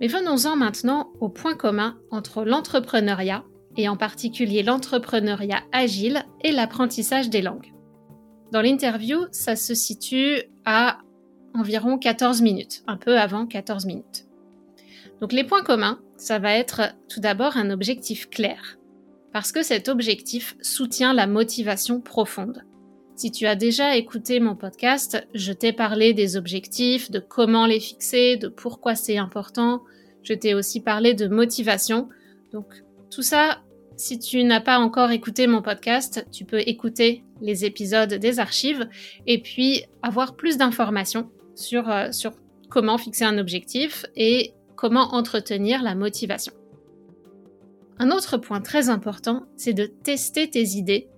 Mais 0.00 0.06
venons-en 0.06 0.56
maintenant 0.56 1.12
au 1.20 1.28
point 1.28 1.54
commun 1.54 1.98
entre 2.10 2.44
l'entrepreneuriat, 2.44 3.44
et 3.76 3.88
en 3.88 3.96
particulier 3.96 4.62
l'entrepreneuriat 4.62 5.62
agile 5.72 6.24
et 6.42 6.52
l'apprentissage 6.52 7.30
des 7.30 7.42
langues. 7.42 7.72
Dans 8.52 8.62
l'interview, 8.62 9.26
ça 9.30 9.54
se 9.54 9.74
situe 9.74 10.42
à 10.64 10.98
environ 11.54 11.98
14 11.98 12.42
minutes, 12.42 12.82
un 12.86 12.96
peu 12.96 13.18
avant 13.18 13.46
14 13.46 13.86
minutes. 13.86 14.26
Donc 15.20 15.32
les 15.32 15.44
points 15.44 15.62
communs, 15.62 16.00
ça 16.16 16.38
va 16.38 16.54
être 16.54 16.94
tout 17.08 17.20
d'abord 17.20 17.56
un 17.56 17.70
objectif 17.70 18.28
clair, 18.28 18.78
parce 19.32 19.52
que 19.52 19.62
cet 19.62 19.88
objectif 19.88 20.56
soutient 20.62 21.12
la 21.12 21.26
motivation 21.26 22.00
profonde. 22.00 22.64
Si 23.20 23.30
tu 23.30 23.44
as 23.46 23.54
déjà 23.54 23.98
écouté 23.98 24.40
mon 24.40 24.56
podcast, 24.56 25.28
je 25.34 25.52
t'ai 25.52 25.74
parlé 25.74 26.14
des 26.14 26.38
objectifs, 26.38 27.10
de 27.10 27.18
comment 27.18 27.66
les 27.66 27.78
fixer, 27.78 28.38
de 28.38 28.48
pourquoi 28.48 28.94
c'est 28.94 29.18
important. 29.18 29.82
Je 30.22 30.32
t'ai 30.32 30.54
aussi 30.54 30.80
parlé 30.80 31.12
de 31.12 31.28
motivation. 31.28 32.08
Donc 32.50 32.82
tout 33.10 33.20
ça, 33.20 33.60
si 33.98 34.18
tu 34.18 34.42
n'as 34.42 34.62
pas 34.62 34.78
encore 34.78 35.10
écouté 35.10 35.46
mon 35.48 35.60
podcast, 35.60 36.26
tu 36.32 36.46
peux 36.46 36.60
écouter 36.60 37.22
les 37.42 37.66
épisodes 37.66 38.14
des 38.14 38.38
archives 38.38 38.88
et 39.26 39.42
puis 39.42 39.84
avoir 40.00 40.34
plus 40.34 40.56
d'informations 40.56 41.30
sur, 41.54 41.90
euh, 41.90 42.08
comment 42.70 42.96
fixer 42.96 43.24
un 43.24 43.36
objectif 43.36 44.06
et 44.16 44.54
comment 44.76 45.12
entretenir 45.14 45.82
la 45.82 45.94
motivation. 45.94 46.54
Un 47.98 48.12
autre 48.12 48.38
point 48.38 48.62
très 48.62 48.88
important, 48.88 49.44
c'est 49.58 49.74
de 49.74 49.84
tester 49.84 50.48
tes 50.48 50.64
idées 50.68 51.10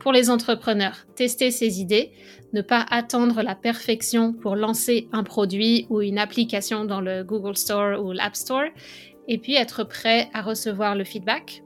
pour 0.00 0.12
les 0.12 0.30
entrepreneurs, 0.30 1.06
tester 1.14 1.50
ces 1.50 1.80
idées, 1.80 2.12
ne 2.52 2.62
pas 2.62 2.84
attendre 2.90 3.42
la 3.42 3.54
perfection 3.54 4.32
pour 4.32 4.56
lancer 4.56 5.08
un 5.12 5.22
produit 5.22 5.86
ou 5.90 6.00
une 6.00 6.18
application 6.18 6.84
dans 6.84 7.00
le 7.00 7.24
Google 7.24 7.56
Store 7.56 8.02
ou 8.02 8.12
l'App 8.12 8.36
Store, 8.36 8.68
et 9.26 9.38
puis 9.38 9.54
être 9.54 9.84
prêt 9.84 10.30
à 10.32 10.42
recevoir 10.42 10.94
le 10.94 11.04
feedback. 11.04 11.62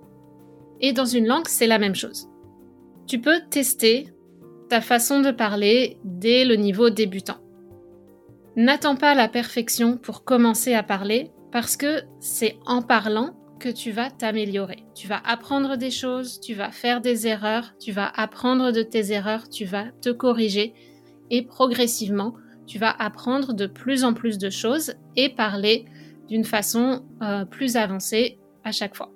Et 0.80 0.92
dans 0.92 1.04
une 1.04 1.26
langue, 1.26 1.46
c'est 1.46 1.68
la 1.68 1.78
même 1.78 1.94
chose. 1.94 2.28
Tu 3.06 3.20
peux 3.20 3.40
tester 3.50 4.08
ta 4.68 4.80
façon 4.80 5.20
de 5.20 5.30
parler 5.30 5.98
dès 6.04 6.44
le 6.44 6.56
niveau 6.56 6.90
débutant. 6.90 7.38
N'attends 8.56 8.96
pas 8.96 9.14
la 9.14 9.28
perfection 9.28 9.96
pour 9.96 10.24
commencer 10.24 10.74
à 10.74 10.82
parler, 10.82 11.30
parce 11.52 11.76
que 11.76 12.02
c'est 12.20 12.56
en 12.66 12.82
parlant 12.82 13.36
tu 13.68 13.90
vas 13.90 14.10
t'améliorer. 14.10 14.84
Tu 14.94 15.08
vas 15.08 15.20
apprendre 15.24 15.76
des 15.76 15.90
choses, 15.90 16.40
tu 16.40 16.54
vas 16.54 16.70
faire 16.70 17.00
des 17.00 17.26
erreurs, 17.26 17.74
tu 17.78 17.92
vas 17.92 18.08
apprendre 18.08 18.72
de 18.72 18.82
tes 18.82 19.12
erreurs, 19.12 19.48
tu 19.48 19.64
vas 19.64 19.86
te 20.00 20.10
corriger 20.10 20.74
et 21.30 21.42
progressivement, 21.42 22.34
tu 22.66 22.78
vas 22.78 22.90
apprendre 22.90 23.54
de 23.54 23.66
plus 23.66 24.04
en 24.04 24.14
plus 24.14 24.38
de 24.38 24.50
choses 24.50 24.94
et 25.16 25.28
parler 25.30 25.86
d'une 26.28 26.44
façon 26.44 27.02
euh, 27.22 27.44
plus 27.44 27.76
avancée 27.76 28.38
à 28.64 28.72
chaque 28.72 28.96
fois. 28.96 29.10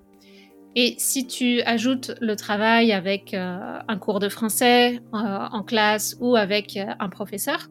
Et 0.74 0.94
si 0.98 1.26
tu 1.26 1.62
ajoutes 1.62 2.12
le 2.20 2.36
travail 2.36 2.92
avec 2.92 3.32
euh, 3.32 3.78
un 3.88 3.98
cours 3.98 4.20
de 4.20 4.28
français 4.28 5.00
euh, 5.14 5.48
en 5.50 5.62
classe 5.62 6.16
ou 6.20 6.36
avec 6.36 6.76
un 6.76 7.08
professeur, 7.08 7.68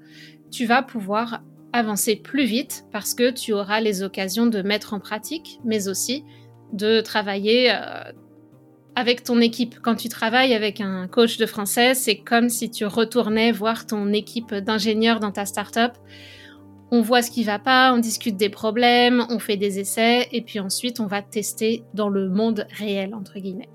tu 0.52 0.66
vas 0.66 0.82
pouvoir 0.82 1.42
avancer 1.74 2.16
plus 2.16 2.46
vite 2.46 2.86
parce 2.92 3.14
que 3.14 3.30
tu 3.30 3.52
auras 3.52 3.82
les 3.82 4.02
occasions 4.02 4.48
de 4.48 4.62
mettre 4.62 4.94
en 4.94 5.00
pratique, 5.00 5.60
mais 5.66 5.88
aussi 5.88 6.24
de 6.76 7.02
travailler 7.02 7.72
euh, 7.72 8.12
avec 8.96 9.24
ton 9.24 9.42
équipe. 9.42 9.80
Quand 9.82 9.96
tu 9.96 10.10
travailles 10.10 10.54
avec 10.54 10.82
un 10.82 11.08
coach 11.08 11.38
de 11.38 11.46
français, 11.46 11.94
c'est 11.94 12.18
comme 12.18 12.50
si 12.50 12.70
tu 12.70 12.86
retournais 12.86 13.52
voir 13.52 13.86
ton 13.86 14.14
équipe 14.14 14.54
d'ingénieurs 14.54 15.20
dans 15.20 15.32
ta 15.32 15.46
startup. 15.46 15.94
On 16.92 17.02
voit 17.02 17.22
ce 17.22 17.32
qui 17.32 17.44
va 17.44 17.60
pas, 17.60 17.94
on 17.94 17.98
discute 17.98 18.38
des 18.38 18.50
problèmes, 18.50 19.26
on 19.30 19.40
fait 19.40 19.58
des 19.58 19.80
essais 19.80 20.28
et 20.32 20.42
puis 20.42 20.60
ensuite 20.60 21.00
on 21.00 21.08
va 21.08 21.22
tester 21.22 21.84
dans 21.94 22.10
le 22.10 22.30
monde 22.30 22.68
réel 22.72 23.14
entre 23.16 23.40
guillemets. 23.40 23.70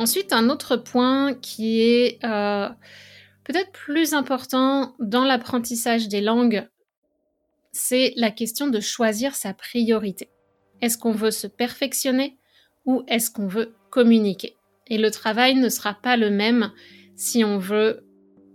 Ensuite, 0.00 0.32
un 0.32 0.48
autre 0.48 0.76
point 0.76 1.34
qui 1.34 1.82
est 1.82 2.24
euh, 2.24 2.70
peut-être 3.44 3.70
plus 3.72 4.14
important 4.14 4.94
dans 4.98 5.24
l'apprentissage 5.24 6.08
des 6.08 6.22
langues, 6.22 6.66
c'est 7.72 8.14
la 8.16 8.30
question 8.30 8.68
de 8.68 8.80
choisir 8.80 9.34
sa 9.34 9.52
priorité. 9.52 10.30
Est-ce 10.82 10.98
qu'on 10.98 11.12
veut 11.12 11.30
se 11.30 11.46
perfectionner 11.46 12.36
ou 12.86 13.02
est-ce 13.08 13.30
qu'on 13.30 13.46
veut 13.46 13.74
communiquer? 13.90 14.56
Et 14.88 14.98
le 14.98 15.10
travail 15.10 15.54
ne 15.54 15.68
sera 15.68 15.94
pas 15.94 16.16
le 16.16 16.30
même 16.30 16.72
si 17.16 17.44
on 17.44 17.58
veut 17.58 18.04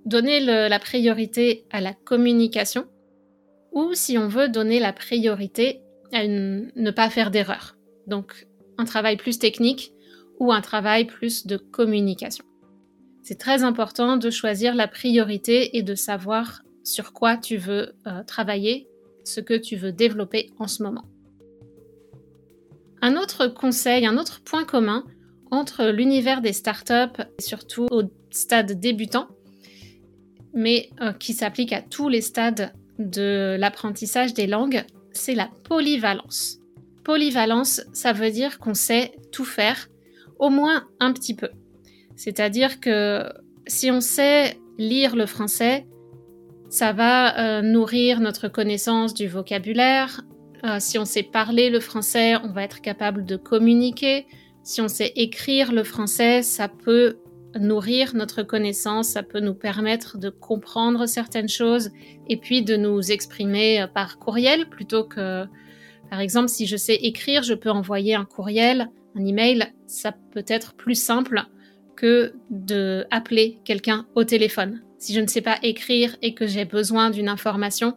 donner 0.05 0.39
la 0.39 0.79
priorité 0.79 1.65
à 1.71 1.81
la 1.81 1.93
communication 1.93 2.85
ou 3.71 3.93
si 3.93 4.17
on 4.17 4.27
veut 4.27 4.49
donner 4.49 4.79
la 4.79 4.93
priorité 4.93 5.81
à 6.13 6.25
ne 6.27 6.91
pas 6.91 7.09
faire 7.09 7.31
d'erreur. 7.31 7.77
Donc 8.07 8.47
un 8.77 8.85
travail 8.85 9.17
plus 9.17 9.39
technique 9.39 9.91
ou 10.39 10.51
un 10.51 10.61
travail 10.61 11.05
plus 11.05 11.47
de 11.47 11.57
communication. 11.57 12.45
C'est 13.23 13.39
très 13.39 13.63
important 13.63 14.17
de 14.17 14.29
choisir 14.29 14.75
la 14.75 14.87
priorité 14.87 15.77
et 15.77 15.83
de 15.83 15.95
savoir 15.95 16.61
sur 16.83 17.13
quoi 17.13 17.37
tu 17.37 17.57
veux 17.57 17.95
euh, 18.05 18.23
travailler, 18.23 18.87
ce 19.23 19.39
que 19.41 19.55
tu 19.55 19.75
veux 19.75 19.91
développer 19.91 20.51
en 20.59 20.67
ce 20.67 20.83
moment. 20.83 21.05
Un 23.05 23.17
autre 23.17 23.45
conseil, 23.45 24.07
un 24.07 24.17
autre 24.17 24.41
point 24.43 24.63
commun 24.63 25.05
entre 25.51 25.91
l'univers 25.91 26.41
des 26.41 26.53
startups, 26.53 27.21
surtout 27.37 27.85
au 27.91 28.01
stade 28.31 28.79
débutant, 28.79 29.27
mais 30.55 30.89
euh, 31.01 31.13
qui 31.13 31.33
s'applique 31.33 31.71
à 31.71 31.83
tous 31.83 32.09
les 32.09 32.21
stades 32.21 32.73
de 32.97 33.57
l'apprentissage 33.59 34.33
des 34.33 34.47
langues, 34.47 34.83
c'est 35.11 35.35
la 35.35 35.51
polyvalence. 35.65 36.57
Polyvalence, 37.03 37.79
ça 37.93 38.11
veut 38.11 38.31
dire 38.31 38.57
qu'on 38.57 38.73
sait 38.73 39.11
tout 39.31 39.45
faire, 39.45 39.87
au 40.39 40.49
moins 40.49 40.87
un 40.99 41.13
petit 41.13 41.35
peu. 41.35 41.49
C'est-à-dire 42.15 42.79
que 42.79 43.31
si 43.67 43.91
on 43.91 44.01
sait 44.01 44.57
lire 44.79 45.15
le 45.15 45.27
français, 45.27 45.85
ça 46.69 46.91
va 46.91 47.59
euh, 47.59 47.61
nourrir 47.61 48.19
notre 48.19 48.47
connaissance 48.47 49.13
du 49.13 49.27
vocabulaire, 49.27 50.21
euh, 50.65 50.77
si 50.79 50.97
on 50.97 51.05
sait 51.05 51.23
parler 51.23 51.69
le 51.69 51.79
français, 51.79 52.35
on 52.37 52.51
va 52.51 52.63
être 52.63 52.81
capable 52.81 53.23
de 53.25 53.35
communiquer. 53.35 54.25
Si 54.63 54.81
on 54.81 54.87
sait 54.87 55.13
écrire 55.15 55.71
le 55.71 55.83
français, 55.83 56.41
ça 56.41 56.67
peut 56.67 57.17
nourrir 57.59 58.15
notre 58.15 58.41
connaissance, 58.43 59.09
ça 59.09 59.23
peut 59.23 59.39
nous 59.39 59.53
permettre 59.53 60.17
de 60.17 60.29
comprendre 60.29 61.05
certaines 61.05 61.47
choses 61.47 61.91
et 62.27 62.37
puis 62.37 62.63
de 62.63 62.75
nous 62.75 63.11
exprimer 63.11 63.81
euh, 63.81 63.87
par 63.87 64.17
courriel 64.17 64.67
plutôt 64.69 65.03
que, 65.03 65.45
par 66.09 66.19
exemple, 66.19 66.49
si 66.49 66.65
je 66.65 66.77
sais 66.77 66.95
écrire, 66.95 67.43
je 67.43 67.53
peux 67.53 67.69
envoyer 67.69 68.15
un 68.15 68.25
courriel, 68.25 68.89
un 69.15 69.23
email, 69.23 69.67
ça 69.85 70.13
peut 70.31 70.45
être 70.47 70.73
plus 70.73 70.95
simple 70.95 71.43
que 71.95 72.33
de 72.49 73.05
appeler 73.11 73.59
quelqu'un 73.63 74.05
au 74.15 74.23
téléphone. 74.23 74.81
Si 74.97 75.13
je 75.13 75.21
ne 75.21 75.27
sais 75.27 75.41
pas 75.41 75.59
écrire 75.61 76.17
et 76.21 76.33
que 76.33 76.47
j'ai 76.47 76.65
besoin 76.65 77.09
d'une 77.11 77.29
information, 77.29 77.95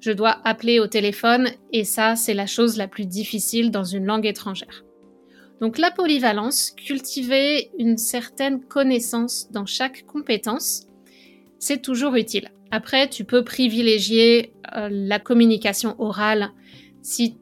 je 0.00 0.12
dois 0.12 0.40
appeler 0.44 0.80
au 0.80 0.86
téléphone 0.86 1.48
et 1.72 1.84
ça, 1.84 2.16
c'est 2.16 2.34
la 2.34 2.46
chose 2.46 2.76
la 2.76 2.88
plus 2.88 3.06
difficile 3.06 3.70
dans 3.70 3.84
une 3.84 4.06
langue 4.06 4.26
étrangère. 4.26 4.84
Donc 5.60 5.78
la 5.78 5.90
polyvalence, 5.90 6.70
cultiver 6.70 7.70
une 7.78 7.98
certaine 7.98 8.60
connaissance 8.60 9.50
dans 9.50 9.66
chaque 9.66 10.06
compétence, 10.06 10.86
c'est 11.58 11.82
toujours 11.82 12.14
utile. 12.14 12.50
Après, 12.70 13.08
tu 13.08 13.24
peux 13.24 13.42
privilégier 13.42 14.52
euh, 14.76 14.88
la 14.90 15.18
communication 15.18 15.96
orale 16.00 16.50
si 17.02 17.38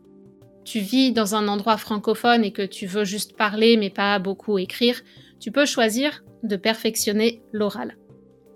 tu 0.64 0.80
vis 0.80 1.12
dans 1.12 1.34
un 1.34 1.48
endroit 1.48 1.76
francophone 1.76 2.44
et 2.44 2.52
que 2.52 2.62
tu 2.62 2.86
veux 2.86 3.04
juste 3.04 3.36
parler 3.36 3.76
mais 3.76 3.90
pas 3.90 4.18
beaucoup 4.18 4.58
écrire, 4.58 5.00
tu 5.38 5.52
peux 5.52 5.66
choisir 5.66 6.24
de 6.42 6.56
perfectionner 6.56 7.42
l'oral. 7.52 7.96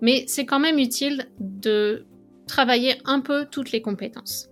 Mais 0.01 0.25
c'est 0.27 0.45
quand 0.45 0.59
même 0.59 0.79
utile 0.79 1.27
de 1.39 2.05
travailler 2.51 2.95
un 3.05 3.21
peu 3.21 3.45
toutes 3.49 3.71
les 3.71 3.81
compétences. 3.81 4.49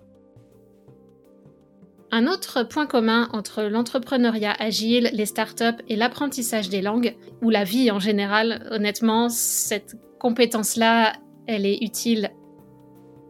Un 2.11 2.27
autre 2.27 2.63
point 2.63 2.87
commun 2.87 3.27
entre 3.33 3.63
l'entrepreneuriat 3.63 4.55
agile, 4.57 5.09
les 5.13 5.25
startups 5.25 5.83
et 5.89 5.97
l'apprentissage 5.97 6.69
des 6.69 6.81
langues, 6.81 7.15
ou 7.41 7.49
la 7.49 7.65
vie 7.65 7.91
en 7.91 7.99
général, 7.99 8.65
honnêtement, 8.71 9.27
cette 9.27 9.97
compétence-là, 10.17 11.13
elle 11.45 11.65
est 11.65 11.83
utile 11.83 12.31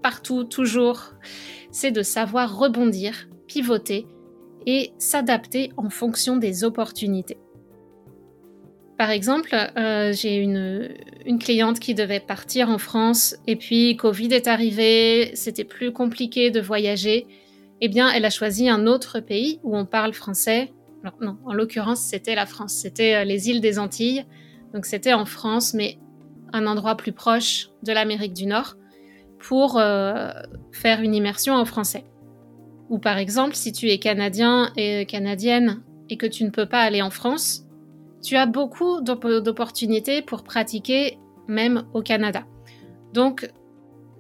partout, 0.04 0.44
toujours, 0.44 1.14
c'est 1.72 1.92
de 1.92 2.04
savoir 2.04 2.58
rebondir, 2.58 3.28
pivoter 3.48 4.06
et 4.68 4.92
s'adapter 5.00 5.72
en 5.78 5.90
fonction 5.90 6.38
des 6.38 6.64
opportunités. 6.64 7.40
Par 9.00 9.12
exemple, 9.12 9.56
euh, 9.78 10.12
j'ai 10.12 10.36
une, 10.36 11.40
cliente 11.40 11.80
qui 11.80 11.96
devait 11.96 12.20
partir 12.20 12.70
en 12.70 12.78
France 12.78 13.34
et 13.48 13.56
puis 13.56 13.96
Covid 13.96 14.34
est 14.34 14.46
arrivé, 14.46 15.32
c'était 15.36 15.64
plus 15.64 15.94
compliqué 15.94 16.52
de 16.52 16.60
voyager. 16.60 17.26
Eh 17.80 17.88
bien, 17.88 18.12
elle 18.12 18.26
a 18.26 18.30
choisi 18.30 18.68
un 18.68 18.88
autre 18.88 19.22
pays 19.22 19.62
où 19.64 19.78
on 19.78 19.86
parle 19.86 20.12
français. 20.12 20.74
Non, 21.22 21.38
en 21.46 21.54
l'occurrence, 21.54 22.02
c'était 22.02 22.36
la 22.36 22.46
France, 22.46 22.74
c'était 22.74 23.16
euh, 23.16 23.24
les 23.24 23.48
îles 23.48 23.62
des 23.62 23.80
Antilles. 23.80 24.26
Donc 24.74 24.86
c'était 24.86 25.14
en 25.14 25.24
France, 25.24 25.74
mais 25.74 25.98
un 26.52 26.68
endroit 26.68 26.98
plus 26.98 27.14
proche 27.14 27.70
de 27.84 27.94
l'Amérique 27.94 28.34
du 28.34 28.48
Nord 28.48 28.76
pour 29.40 29.78
euh, 29.78 30.30
faire 30.74 31.00
une 31.00 31.16
immersion 31.16 31.54
en 31.54 31.64
français. 31.64 32.04
Ou 32.90 33.00
par 33.00 33.18
exemple, 33.18 33.56
si 33.56 33.72
tu 33.72 33.88
es 33.92 33.98
canadien 33.98 34.74
et 34.76 35.06
canadienne 35.06 35.84
et 36.10 36.18
que 36.18 36.26
tu 36.26 36.44
ne 36.44 36.50
peux 36.50 36.66
pas 36.66 36.82
aller 36.82 37.02
en 37.02 37.12
France, 37.12 37.64
tu 38.22 38.36
as 38.36 38.46
beaucoup 38.46 39.02
d'opportunités 39.02 40.22
pour 40.22 40.44
pratiquer 40.44 41.18
même 41.48 41.84
au 41.94 42.02
Canada. 42.02 42.46
Donc, 43.14 43.50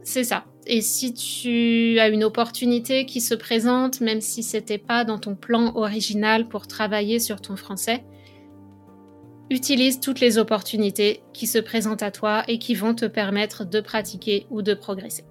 c'est 0.03 0.24
ça. 0.24 0.46
Et 0.65 0.82
si 0.82 1.13
tu 1.13 2.00
as 2.00 2.10
une 2.10 2.24
opportunité 2.24 3.06
qui 3.06 3.22
se 3.22 3.34
présente, 3.34 4.01
même 4.01 4.22
si 4.22 4.44
c'était 4.44 4.77
pas 4.77 5.03
dans 5.03 5.18
ton 5.18 5.36
plan 5.36 5.75
original 5.75 6.48
pour 6.48 6.68
travailler 6.68 7.20
sur 7.20 7.41
ton 7.41 7.56
français, 7.56 8.03
utilise 9.50 10.00
toutes 10.00 10.20
les 10.20 10.38
opportunités 10.38 11.24
qui 11.34 11.48
se 11.48 11.58
présentent 11.58 12.03
à 12.03 12.12
toi 12.12 12.44
et 12.48 12.60
qui 12.60 12.75
vont 12.75 12.94
te 12.94 13.06
permettre 13.06 13.65
de 13.65 13.82
pratiquer 13.82 14.46
ou 14.50 14.62
de 14.62 14.74
progresser. 14.74 15.25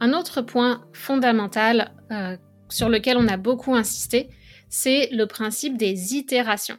Un 0.00 0.12
autre 0.12 0.42
point 0.42 0.84
fondamental 0.92 1.94
euh, 2.10 2.36
sur 2.68 2.88
lequel 2.88 3.16
on 3.16 3.28
a 3.28 3.36
beaucoup 3.36 3.74
insisté, 3.74 4.28
c'est 4.68 5.08
le 5.12 5.26
principe 5.26 5.78
des 5.78 6.14
itérations. 6.14 6.78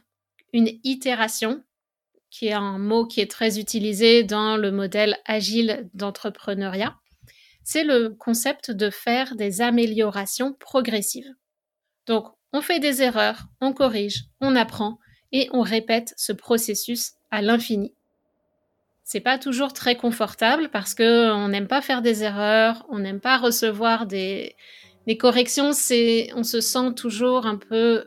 Une 0.54 0.70
itération, 0.84 1.64
qui 2.30 2.46
est 2.46 2.52
un 2.52 2.78
mot 2.78 3.06
qui 3.06 3.20
est 3.20 3.30
très 3.30 3.58
utilisé 3.58 4.22
dans 4.22 4.56
le 4.56 4.70
modèle 4.70 5.18
agile 5.26 5.90
d'entrepreneuriat, 5.94 6.94
c'est 7.64 7.82
le 7.82 8.10
concept 8.10 8.70
de 8.70 8.88
faire 8.88 9.34
des 9.34 9.62
améliorations 9.62 10.52
progressives. 10.52 11.34
Donc, 12.06 12.26
on 12.52 12.60
fait 12.60 12.78
des 12.78 13.02
erreurs, 13.02 13.46
on 13.60 13.72
corrige, 13.72 14.26
on 14.40 14.54
apprend, 14.54 15.00
et 15.32 15.48
on 15.52 15.62
répète 15.62 16.14
ce 16.16 16.32
processus 16.32 17.14
à 17.32 17.42
l'infini. 17.42 17.92
C'est 19.02 19.18
pas 19.18 19.38
toujours 19.40 19.72
très 19.72 19.96
confortable 19.96 20.68
parce 20.70 20.94
que 20.94 21.32
on 21.32 21.48
n'aime 21.48 21.66
pas 21.66 21.82
faire 21.82 22.00
des 22.00 22.22
erreurs, 22.22 22.86
on 22.90 23.00
n'aime 23.00 23.20
pas 23.20 23.38
recevoir 23.38 24.06
des, 24.06 24.54
des 25.08 25.16
corrections, 25.16 25.72
c'est, 25.72 26.30
on 26.36 26.44
se 26.44 26.60
sent 26.60 26.94
toujours 26.94 27.44
un 27.44 27.56
peu 27.56 28.06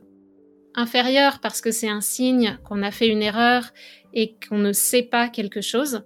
inférieur 0.78 1.40
parce 1.42 1.60
que 1.60 1.72
c'est 1.72 1.90
un 1.90 2.00
signe 2.00 2.58
qu'on 2.64 2.82
a 2.84 2.92
fait 2.92 3.10
une 3.10 3.22
erreur 3.22 3.74
et 4.14 4.36
qu'on 4.48 4.58
ne 4.58 4.72
sait 4.72 5.04
pas 5.04 5.28
quelque 5.28 5.60
chose. 5.60 6.04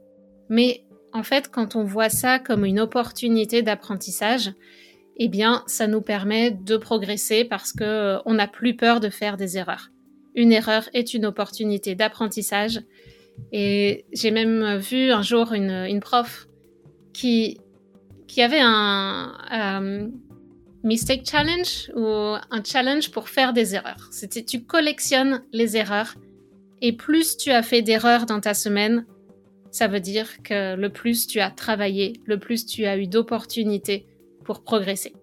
Mais 0.50 0.84
en 1.14 1.22
fait, 1.22 1.52
quand 1.52 1.76
on 1.76 1.84
voit 1.84 2.10
ça 2.10 2.40
comme 2.40 2.66
une 2.66 2.80
opportunité 2.80 3.62
d'apprentissage, 3.62 4.52
eh 5.18 5.28
bien, 5.28 5.64
ça 5.68 5.86
nous 5.86 6.02
permet 6.02 6.50
de 6.50 6.78
progresser 6.78 7.44
parce 7.46 7.74
que 7.74 7.84
euh, 7.84 8.18
on 8.26 8.34
n'a 8.34 8.48
plus 8.48 8.76
peur 8.76 9.00
de 9.00 9.10
faire 9.10 9.38
des 9.38 9.58
erreurs 9.58 9.92
une 10.36 10.52
erreur 10.52 10.88
est 10.94 11.14
une 11.14 11.26
opportunité 11.26 11.96
d'apprentissage. 11.96 12.82
Et 13.52 14.06
j'ai 14.14 14.32
même 14.32 14.78
vu 14.78 15.12
un 15.12 15.22
jour 15.22 15.54
une, 15.54 16.00
prof 16.00 16.48
qui, 17.14 17.60
qui 18.28 18.42
avait 18.42 18.62
un 18.62 19.34
euh, 19.52 20.08
mistake 20.84 21.30
challenge 21.30 21.92
ou 21.96 22.06
un 22.06 22.64
challenge 22.64 23.12
pour 23.12 23.30
faire 23.30 23.54
des 23.54 23.76
erreurs. 23.76 24.08
C'était 24.12 24.44
tu 24.44 24.64
collectionnes 24.64 25.44
les 25.52 25.78
erreurs 25.78 26.16
et 26.82 26.94
plus 26.94 27.38
tu 27.38 27.52
as 27.52 27.64
fait 27.64 27.82
d'erreurs 27.82 28.26
dans 28.26 28.40
ta 28.40 28.54
semaine, 28.54 29.06
ça 29.72 29.88
veut 29.88 30.00
dire 30.00 30.42
que 30.44 30.76
le 30.76 30.90
plus 30.90 31.28
tu 31.28 31.40
as 31.40 31.52
travaillé, 31.52 32.14
le 32.26 32.40
plus 32.40 32.66
tu 32.66 32.86
as 32.86 32.98
eu 32.98 33.08
d'opportunités 33.08 34.06
pour 34.44 34.64
progresser. 34.64 35.14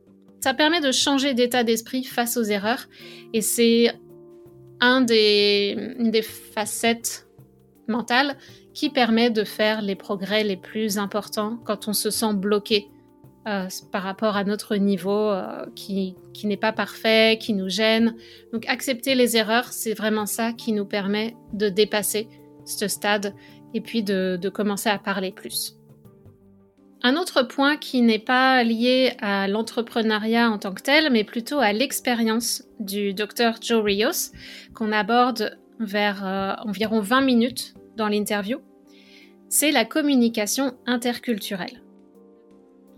Ça 0.40 0.54
permet 0.54 0.80
de 0.80 0.92
changer 0.92 1.34
d'état 1.34 1.64
d'esprit 1.64 2.04
face 2.04 2.36
aux 2.36 2.44
erreurs 2.44 2.86
et 3.32 3.42
c'est 3.42 3.92
un 4.80 5.04
une 5.06 6.10
des 6.10 6.22
facettes 6.22 7.26
mentales 7.88 8.36
qui 8.72 8.90
permet 8.90 9.30
de 9.30 9.42
faire 9.42 9.82
les 9.82 9.96
progrès 9.96 10.44
les 10.44 10.56
plus 10.56 10.98
importants 10.98 11.58
quand 11.64 11.88
on 11.88 11.92
se 11.92 12.10
sent 12.10 12.34
bloqué 12.34 12.88
euh, 13.48 13.66
par 13.90 14.02
rapport 14.02 14.36
à 14.36 14.44
notre 14.44 14.76
niveau 14.76 15.30
euh, 15.30 15.64
qui, 15.74 16.16
qui 16.34 16.46
n'est 16.46 16.58
pas 16.58 16.72
parfait, 16.72 17.38
qui 17.40 17.54
nous 17.54 17.70
gêne. 17.70 18.14
Donc 18.52 18.68
accepter 18.68 19.14
les 19.14 19.36
erreurs, 19.36 19.72
c'est 19.72 19.94
vraiment 19.94 20.26
ça 20.26 20.52
qui 20.52 20.72
nous 20.72 20.84
permet 20.84 21.34
de 21.54 21.68
dépasser 21.68 22.28
ce 22.66 22.88
stade 22.88 23.34
et 23.72 23.80
puis 23.80 24.02
de, 24.02 24.38
de 24.40 24.48
commencer 24.50 24.90
à 24.90 24.98
parler 24.98 25.32
plus. 25.32 25.78
Un 27.02 27.16
autre 27.16 27.42
point 27.42 27.76
qui 27.76 28.02
n'est 28.02 28.18
pas 28.18 28.62
lié 28.64 29.12
à 29.20 29.48
l'entrepreneuriat 29.48 30.50
en 30.50 30.58
tant 30.58 30.74
que 30.74 30.82
tel, 30.82 31.10
mais 31.10 31.24
plutôt 31.24 31.58
à 31.58 31.72
l'expérience 31.72 32.64
du 32.80 33.14
docteur 33.14 33.56
Joe 33.62 33.82
Rios, 33.82 34.32
qu'on 34.74 34.92
aborde 34.92 35.58
vers 35.80 36.26
euh, 36.26 36.52
environ 36.66 37.00
20 37.00 37.22
minutes 37.22 37.74
dans 37.96 38.08
l'interview, 38.08 38.58
c'est 39.48 39.70
la 39.70 39.84
communication 39.84 40.74
interculturelle. 40.86 41.82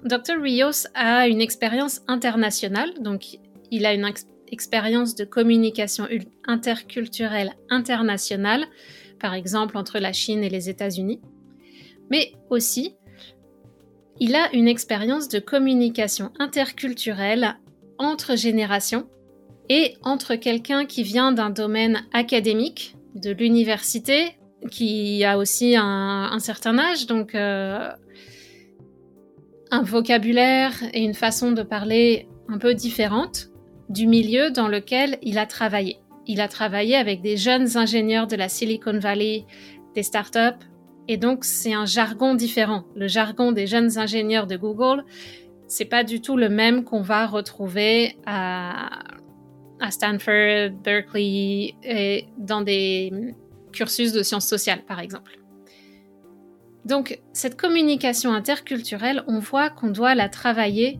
Dr. 0.05 0.41
Rios 0.41 0.87
a 0.95 1.29
une 1.29 1.41
expérience 1.41 2.01
internationale, 2.09 2.91
donc 3.01 3.39
il 3.71 3.85
a 3.85 3.93
une 3.93 4.09
expérience 4.51 5.15
de 5.15 5.25
communication 5.25 6.09
interculturelle 6.47 7.53
internationale, 7.69 8.67
par 9.19 9.35
exemple 9.35 9.77
entre 9.77 9.99
la 9.99 10.13
Chine 10.13 10.43
et 10.43 10.49
les 10.49 10.71
États-Unis, 10.71 11.21
mais 12.11 12.33
aussi 12.49 12.95
il 14.19 14.35
a 14.35 14.53
une 14.55 14.69
expérience 14.69 15.29
de 15.29 15.39
communication 15.39 16.31
interculturelle 16.39 17.57
entre 17.99 18.37
générations 18.37 19.09
et 19.69 19.97
entre 20.03 20.35
quelqu'un 20.35 20.85
qui 20.85 21.03
vient 21.03 21.33
d'un 21.33 21.51
domaine 21.51 22.05
académique, 22.13 22.97
de 23.15 23.31
l'université, 23.31 24.37
qui 24.71 25.25
a 25.25 25.39
aussi 25.39 25.75
un, 25.77 26.39
certain 26.39 26.79
âge, 26.79 27.07
donc 27.07 27.35
euh, 27.35 27.89
un 29.71 29.83
vocabulaire 29.83 30.75
et 30.93 31.03
une 31.03 31.15
façon 31.15 31.53
de 31.53 31.63
parler 31.63 32.29
un 32.49 32.59
peu 32.59 32.75
différente 32.75 33.49
du 33.89 34.07
milieu 34.07 34.51
dans 34.51 34.69
lequel 34.69 35.19
il 35.23 35.39
a 35.39 35.47
travaillé. 35.47 35.99
Il 36.27 36.41
a 36.41 36.49
travaillé 36.49 36.97
avec 36.97 37.23
des 37.23 37.37
jeunes 37.37 37.77
ingénieurs 37.77 38.27
de 38.27 38.37
la 38.37 38.49
Silicon 38.49 38.99
Valley, 38.99 39.47
des 39.95 40.03
startups, 40.03 40.65
et 41.13 41.17
donc, 41.17 41.45
c'est 41.45 41.73
un 41.73 41.87
jargon 41.87 42.37
différent. 42.37 42.85
Le 42.95 43.09
jargon 43.09 43.51
des 43.51 43.67
jeunes 43.67 43.99
ingénieurs 43.99 44.47
de 44.47 44.57
Google, 44.57 45.05
c'est 45.67 45.85
pas 45.85 46.05
du 46.05 46.21
tout 46.21 46.37
le 46.37 46.49
même 46.49 46.85
qu'on 46.85 47.03
va 47.03 47.27
retrouver 47.27 48.17
à, 48.27 48.91
Stanford, 49.91 50.71
Berkeley 50.85 51.75
et 51.83 52.27
dans 52.39 52.61
des 52.61 53.35
cursus 53.73 54.13
de 54.13 54.23
sciences 54.23 54.47
sociales, 54.47 54.85
par 54.87 55.01
exemple. 55.01 55.40
Donc, 56.85 57.21
cette 57.33 57.61
communication 57.61 58.33
interculturelle, 58.33 59.23
on 59.27 59.39
voit 59.39 59.71
qu'on 59.71 59.91
doit 59.91 60.15
la 60.15 60.29
travailler 60.29 60.99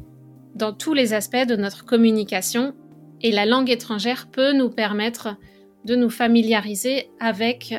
dans 0.55 0.73
tous 0.73 0.95
les 0.95 1.15
aspects 1.15 1.47
de 1.47 1.57
notre 1.57 1.85
communication 1.85 2.75
et 3.23 3.33
la 3.33 3.47
langue 3.47 3.71
étrangère 3.71 4.29
peut 4.31 4.53
nous 4.53 4.71
permettre 4.71 5.37
de 5.85 5.97
nous 5.97 6.11
familiariser 6.11 7.11
avec 7.19 7.75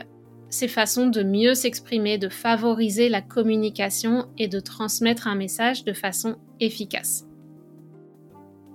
ces 0.50 0.68
façons 0.68 1.08
de 1.08 1.24
mieux 1.24 1.54
s'exprimer, 1.54 2.18
de 2.18 2.30
favoriser 2.30 3.10
la 3.10 3.22
communication 3.22 4.28
et 4.38 4.48
de 4.48 4.60
transmettre 4.60 5.28
un 5.28 5.36
message 5.36 5.86
de 5.86 5.94
façon 5.94 6.36
efficace. 6.60 7.26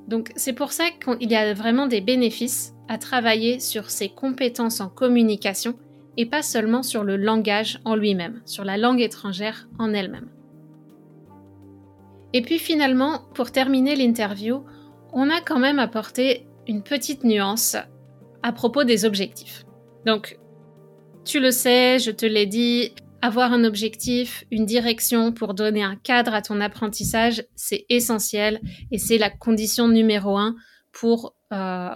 Donc 0.08 0.32
c'est 0.36 0.52
pour 0.52 0.72
ça 0.72 0.84
qu'il 0.90 1.30
y 1.30 1.34
a 1.34 1.52
vraiment 1.52 1.86
des 1.86 2.00
bénéfices 2.00 2.74
à 2.88 2.98
travailler 2.98 3.58
sur 3.60 3.90
ces 3.90 4.08
compétences 4.08 4.80
en 4.80 4.88
communication 4.88 5.74
et 6.16 6.26
pas 6.26 6.42
seulement 6.42 6.82
sur 6.82 7.04
le 7.04 7.16
langage 7.16 7.80
en 7.84 7.94
lui-même, 7.94 8.40
sur 8.44 8.64
la 8.64 8.76
langue 8.76 9.00
étrangère 9.00 9.68
en 9.78 9.92
elle-même. 9.92 10.28
Et 12.32 12.42
puis 12.42 12.58
finalement, 12.58 13.22
pour 13.34 13.50
terminer 13.50 13.96
l'interview, 13.96 14.64
on 15.12 15.30
a 15.30 15.40
quand 15.40 15.58
même 15.58 15.78
apporté 15.78 16.46
une 16.66 16.82
petite 16.82 17.24
nuance 17.24 17.76
à 18.42 18.52
propos 18.52 18.84
des 18.84 19.04
objectifs. 19.04 19.64
Donc, 20.04 20.38
tu 21.24 21.40
le 21.40 21.50
sais, 21.50 21.98
je 21.98 22.10
te 22.10 22.26
l'ai 22.26 22.46
dit, 22.46 22.92
avoir 23.22 23.52
un 23.52 23.64
objectif, 23.64 24.44
une 24.50 24.66
direction 24.66 25.32
pour 25.32 25.54
donner 25.54 25.82
un 25.82 25.96
cadre 25.96 26.34
à 26.34 26.42
ton 26.42 26.60
apprentissage, 26.60 27.44
c'est 27.56 27.86
essentiel 27.88 28.60
et 28.92 28.98
c'est 28.98 29.18
la 29.18 29.30
condition 29.30 29.88
numéro 29.88 30.36
un 30.36 30.54
pour 30.92 31.34
euh, 31.52 31.90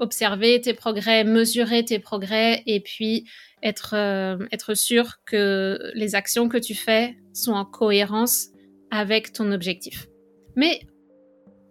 observer 0.00 0.60
tes 0.60 0.74
progrès, 0.74 1.24
mesurer 1.24 1.84
tes 1.84 1.98
progrès 1.98 2.62
et 2.66 2.80
puis 2.80 3.24
être, 3.62 3.94
euh, 3.94 4.38
être 4.50 4.74
sûr 4.74 5.22
que 5.24 5.78
les 5.94 6.14
actions 6.14 6.48
que 6.48 6.58
tu 6.58 6.74
fais 6.74 7.16
sont 7.32 7.52
en 7.52 7.64
cohérence 7.64 8.48
avec 8.90 9.32
ton 9.32 9.52
objectif. 9.52 10.08
Mais 10.56 10.80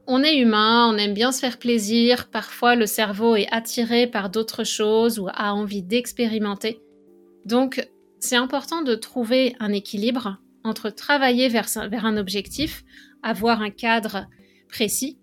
on 0.07 0.23
est 0.23 0.37
humain, 0.37 0.91
on 0.91 0.97
aime 0.97 1.13
bien 1.13 1.31
se 1.31 1.39
faire 1.39 1.59
plaisir, 1.59 2.29
parfois 2.31 2.75
le 2.75 2.85
cerveau 2.85 3.35
est 3.35 3.47
attiré 3.51 4.07
par 4.07 4.29
d'autres 4.29 4.63
choses 4.63 5.19
ou 5.19 5.27
a 5.33 5.53
envie 5.53 5.83
d'expérimenter. 5.83 6.79
Donc 7.45 7.87
c'est 8.19 8.35
important 8.35 8.81
de 8.81 8.95
trouver 8.95 9.55
un 9.59 9.71
équilibre 9.71 10.37
entre 10.63 10.89
travailler 10.89 11.47
vers 11.47 11.67
un 11.77 12.17
objectif, 12.17 12.83
avoir 13.23 13.61
un 13.61 13.69
cadre 13.69 14.27
précis 14.67 15.19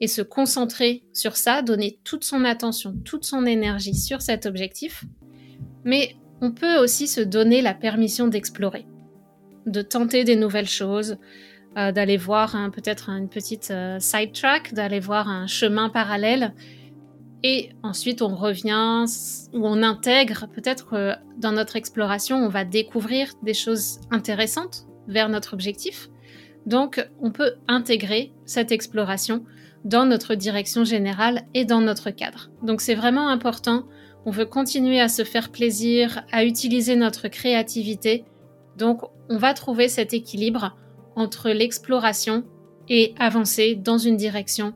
et 0.00 0.08
se 0.08 0.22
concentrer 0.22 1.04
sur 1.12 1.36
ça, 1.36 1.62
donner 1.62 1.98
toute 2.04 2.24
son 2.24 2.44
attention, 2.44 2.94
toute 3.04 3.24
son 3.24 3.46
énergie 3.46 3.94
sur 3.94 4.22
cet 4.22 4.46
objectif. 4.46 5.04
Mais 5.84 6.16
on 6.40 6.52
peut 6.52 6.76
aussi 6.78 7.06
se 7.06 7.20
donner 7.20 7.62
la 7.62 7.74
permission 7.74 8.28
d'explorer, 8.28 8.86
de 9.66 9.82
tenter 9.82 10.24
des 10.24 10.36
nouvelles 10.36 10.68
choses, 10.68 11.16
euh, 11.78 11.92
d'aller 11.92 12.16
voir 12.16 12.56
peut-être 12.72 13.08
une 13.08 13.28
petite 13.28 13.70
euh, 13.70 13.98
side 14.00 14.32
d'aller 14.72 15.00
voir 15.00 15.28
un 15.28 15.46
chemin 15.46 15.88
parallèle 15.88 16.54
et 17.42 17.70
ensuite, 17.82 18.22
on 18.22 18.34
revient 18.34 19.04
ou 19.52 19.66
on 19.66 19.82
intègre, 19.82 20.48
peut-être 20.52 20.94
euh, 20.94 21.12
dans 21.38 21.52
notre 21.52 21.76
exploration, 21.76 22.38
on 22.38 22.48
va 22.48 22.64
découvrir 22.64 23.32
des 23.42 23.54
choses 23.54 24.00
intéressantes 24.10 24.86
vers 25.06 25.28
notre 25.28 25.54
objectif. 25.54 26.08
Donc, 26.64 27.06
on 27.20 27.30
peut 27.30 27.54
intégrer 27.68 28.32
cette 28.46 28.72
exploration 28.72 29.44
dans 29.86 30.04
notre 30.04 30.34
direction 30.34 30.84
générale 30.84 31.42
et 31.54 31.64
dans 31.64 31.80
notre 31.80 32.10
cadre. 32.10 32.50
Donc, 32.62 32.80
c'est 32.80 32.96
vraiment 32.96 33.28
important. 33.28 33.86
On 34.24 34.32
veut 34.32 34.44
continuer 34.44 35.00
à 35.00 35.08
se 35.08 35.22
faire 35.22 35.52
plaisir, 35.52 36.24
à 36.32 36.44
utiliser 36.44 36.96
notre 36.96 37.28
créativité. 37.28 38.24
Donc, 38.76 39.02
on 39.28 39.38
va 39.38 39.54
trouver 39.54 39.88
cet 39.88 40.12
équilibre 40.12 40.76
entre 41.14 41.50
l'exploration 41.50 42.44
et 42.88 43.14
avancer 43.18 43.76
dans 43.76 43.96
une 43.96 44.16
direction 44.16 44.74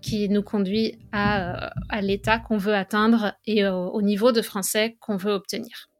qui 0.00 0.28
nous 0.28 0.42
conduit 0.42 0.98
à, 1.10 1.66
euh, 1.66 2.00
l'état 2.00 2.38
qu'on 2.38 2.56
veut 2.56 2.74
atteindre 2.74 3.34
et 3.46 3.66
au 3.66 4.00
niveau 4.00 4.30
de 4.30 4.42
français 4.42 4.96
qu'on 5.00 5.16
veut 5.16 5.32
obtenir. 5.32 5.91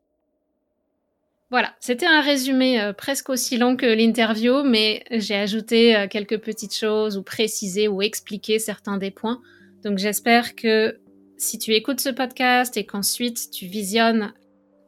Voilà, 1.53 1.77
c'était 1.81 2.07
un 2.07 2.23
résumé 2.23 2.81
euh, 2.81 2.95
presque 2.95 3.29
aussi 3.29 3.59
long 3.59 3.77
que 3.77 3.85
l'interview, 3.85 4.63
mais 4.63 5.05
j'ai 5.11 5.35
ajouté 5.35 5.95
euh, 5.95 6.09
quelques 6.09 6.39
petites 6.39 6.75
choses 6.75 7.19
ou 7.19 7.23
précisé 7.23 7.89
ou 7.89 8.01
expliqué 8.01 8.59
certains 8.59 8.97
des 8.97 9.11
points. 9.11 9.43
Donc 9.85 9.99
j'espère 9.99 10.57
que 10.57 10.99
si 11.37 11.59
tu 11.59 11.75
écoutes 11.75 12.01
ce 12.01 12.09
podcast 12.09 12.79
et 12.79 12.87
qu'ensuite 12.87 13.51
tu 13.51 13.67
visionnes 13.67 14.33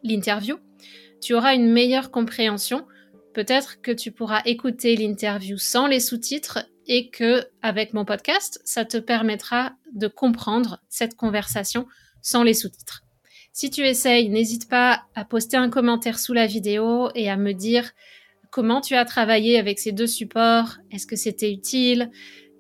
l'interview, 0.03 0.57
tu 1.20 1.35
auras 1.35 1.55
une 1.55 1.70
meilleure 1.70 2.11
compréhension. 2.11 2.87
Peut-être 3.35 3.83
que 3.83 3.92
tu 3.92 4.11
pourras 4.11 4.40
écouter 4.46 4.96
l'interview 4.96 5.59
sans 5.59 5.87
les 5.87 6.00
sous-titres 6.00 6.61
et 6.87 7.11
que 7.11 7.44
avec 7.61 7.92
mon 7.92 8.07
podcast, 8.07 8.59
ça 8.64 8.87
te 8.87 8.96
permettra 8.96 9.74
de 9.92 10.09
comprendre 10.09 10.81
cette 10.88 11.14
conversation 11.14 11.87
sans 12.22 12.42
les 12.42 12.55
sous-titres. 12.55 13.04
Si 13.57 13.71
tu 13.71 13.87
essayes, 13.87 14.31
n'hésite 14.31 14.69
pas 14.69 15.05
à 15.14 15.25
poster 15.25 15.57
un 15.57 15.71
commentaire 15.71 16.19
sous 16.19 16.33
la 16.33 16.45
vidéo 16.45 17.11
et 17.14 17.31
à 17.31 17.37
me 17.37 17.53
dire 17.53 17.93
comment 18.51 18.81
tu 18.81 18.97
as 18.97 19.05
travaillé 19.05 19.61
avec 19.61 19.79
ces 19.79 19.93
deux 19.93 20.09
supports, 20.09 20.79
est-ce 20.90 21.07
que 21.07 21.14
c'était 21.14 21.53
utile, 21.53 22.11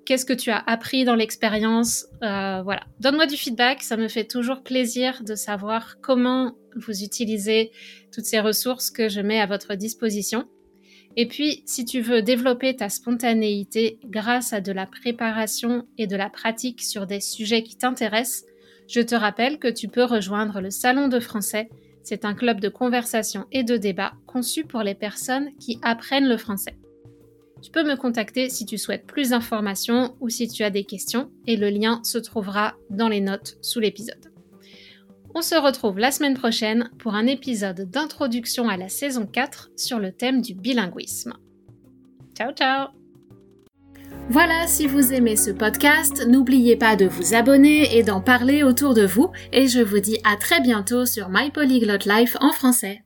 qu'est-ce 0.06 0.24
que 0.24 0.32
tu 0.32 0.52
as 0.52 0.58
appris 0.58 1.04
dans 1.04 1.16
l'expérience, 1.16 2.06
euh, 2.22 2.62
voilà. 2.62 2.84
Donne-moi 3.00 3.26
du 3.26 3.36
feedback, 3.36 3.82
ça 3.82 3.96
me 3.96 4.06
fait 4.06 4.22
toujours 4.22 4.62
plaisir 4.62 5.24
de 5.24 5.34
savoir 5.34 5.96
comment 6.00 6.54
vous 6.76 7.02
utilisez 7.02 7.72
toutes 8.12 8.26
ces 8.26 8.38
ressources 8.38 8.92
que 8.92 9.08
je 9.08 9.20
mets 9.20 9.40
à 9.40 9.46
votre 9.46 9.74
disposition. 9.74 10.48
Et 11.16 11.26
puis, 11.26 11.64
si 11.66 11.84
tu 11.84 12.02
veux 12.02 12.22
développer 12.22 12.76
ta 12.76 12.88
spontanéité 12.88 13.98
grâce 14.04 14.52
à 14.52 14.60
de 14.60 14.70
la 14.70 14.86
préparation 14.86 15.88
et 15.98 16.06
de 16.06 16.14
la 16.14 16.30
pratique 16.30 16.82
sur 16.82 17.08
des 17.08 17.20
sujets 17.20 17.64
qui 17.64 17.76
t'intéressent, 17.76 18.44
je 18.86 19.00
te 19.00 19.14
rappelle 19.14 19.58
que 19.58 19.68
tu 19.68 19.88
peux 19.88 20.04
rejoindre 20.04 20.60
le 20.60 20.70
Salon 20.70 21.08
de 21.08 21.20
français. 21.20 21.70
C'est 22.02 22.24
un 22.24 22.34
club 22.34 22.60
de 22.60 22.68
conversation 22.68 23.46
et 23.50 23.62
de 23.62 23.76
débat 23.76 24.12
conçu 24.26 24.64
pour 24.64 24.82
les 24.82 24.94
personnes 24.94 25.50
qui 25.58 25.78
apprennent 25.82 26.28
le 26.28 26.36
français. 26.36 26.76
Tu 27.62 27.70
peux 27.70 27.82
me 27.82 27.96
contacter 27.96 28.50
si 28.50 28.66
tu 28.66 28.76
souhaites 28.76 29.06
plus 29.06 29.30
d'informations 29.30 30.16
ou 30.20 30.28
si 30.28 30.48
tu 30.48 30.64
as 30.64 30.70
des 30.70 30.84
questions 30.84 31.30
et 31.46 31.56
le 31.56 31.70
lien 31.70 32.00
se 32.04 32.18
trouvera 32.18 32.74
dans 32.90 33.08
les 33.08 33.22
notes 33.22 33.56
sous 33.62 33.80
l'épisode. 33.80 34.30
On 35.34 35.40
se 35.40 35.54
retrouve 35.54 35.98
la 35.98 36.12
semaine 36.12 36.36
prochaine 36.36 36.90
pour 36.98 37.14
un 37.14 37.26
épisode 37.26 37.90
d'introduction 37.90 38.68
à 38.68 38.76
la 38.76 38.90
saison 38.90 39.26
4 39.26 39.70
sur 39.76 39.98
le 39.98 40.12
thème 40.12 40.42
du 40.42 40.54
bilinguisme. 40.54 41.32
Ciao 42.36 42.52
ciao 42.52 43.03
voilà, 44.30 44.66
si 44.66 44.86
vous 44.86 45.12
aimez 45.12 45.36
ce 45.36 45.50
podcast, 45.50 46.26
n'oubliez 46.26 46.76
pas 46.76 46.96
de 46.96 47.04
vous 47.04 47.34
abonner 47.34 47.96
et 47.96 48.02
d'en 48.02 48.20
parler 48.20 48.62
autour 48.62 48.94
de 48.94 49.04
vous, 49.04 49.30
et 49.52 49.68
je 49.68 49.80
vous 49.80 50.00
dis 50.00 50.18
à 50.24 50.36
très 50.36 50.60
bientôt 50.60 51.04
sur 51.04 51.28
My 51.28 51.50
Polyglot 51.50 52.06
Life 52.06 52.36
en 52.40 52.50
français. 52.52 53.02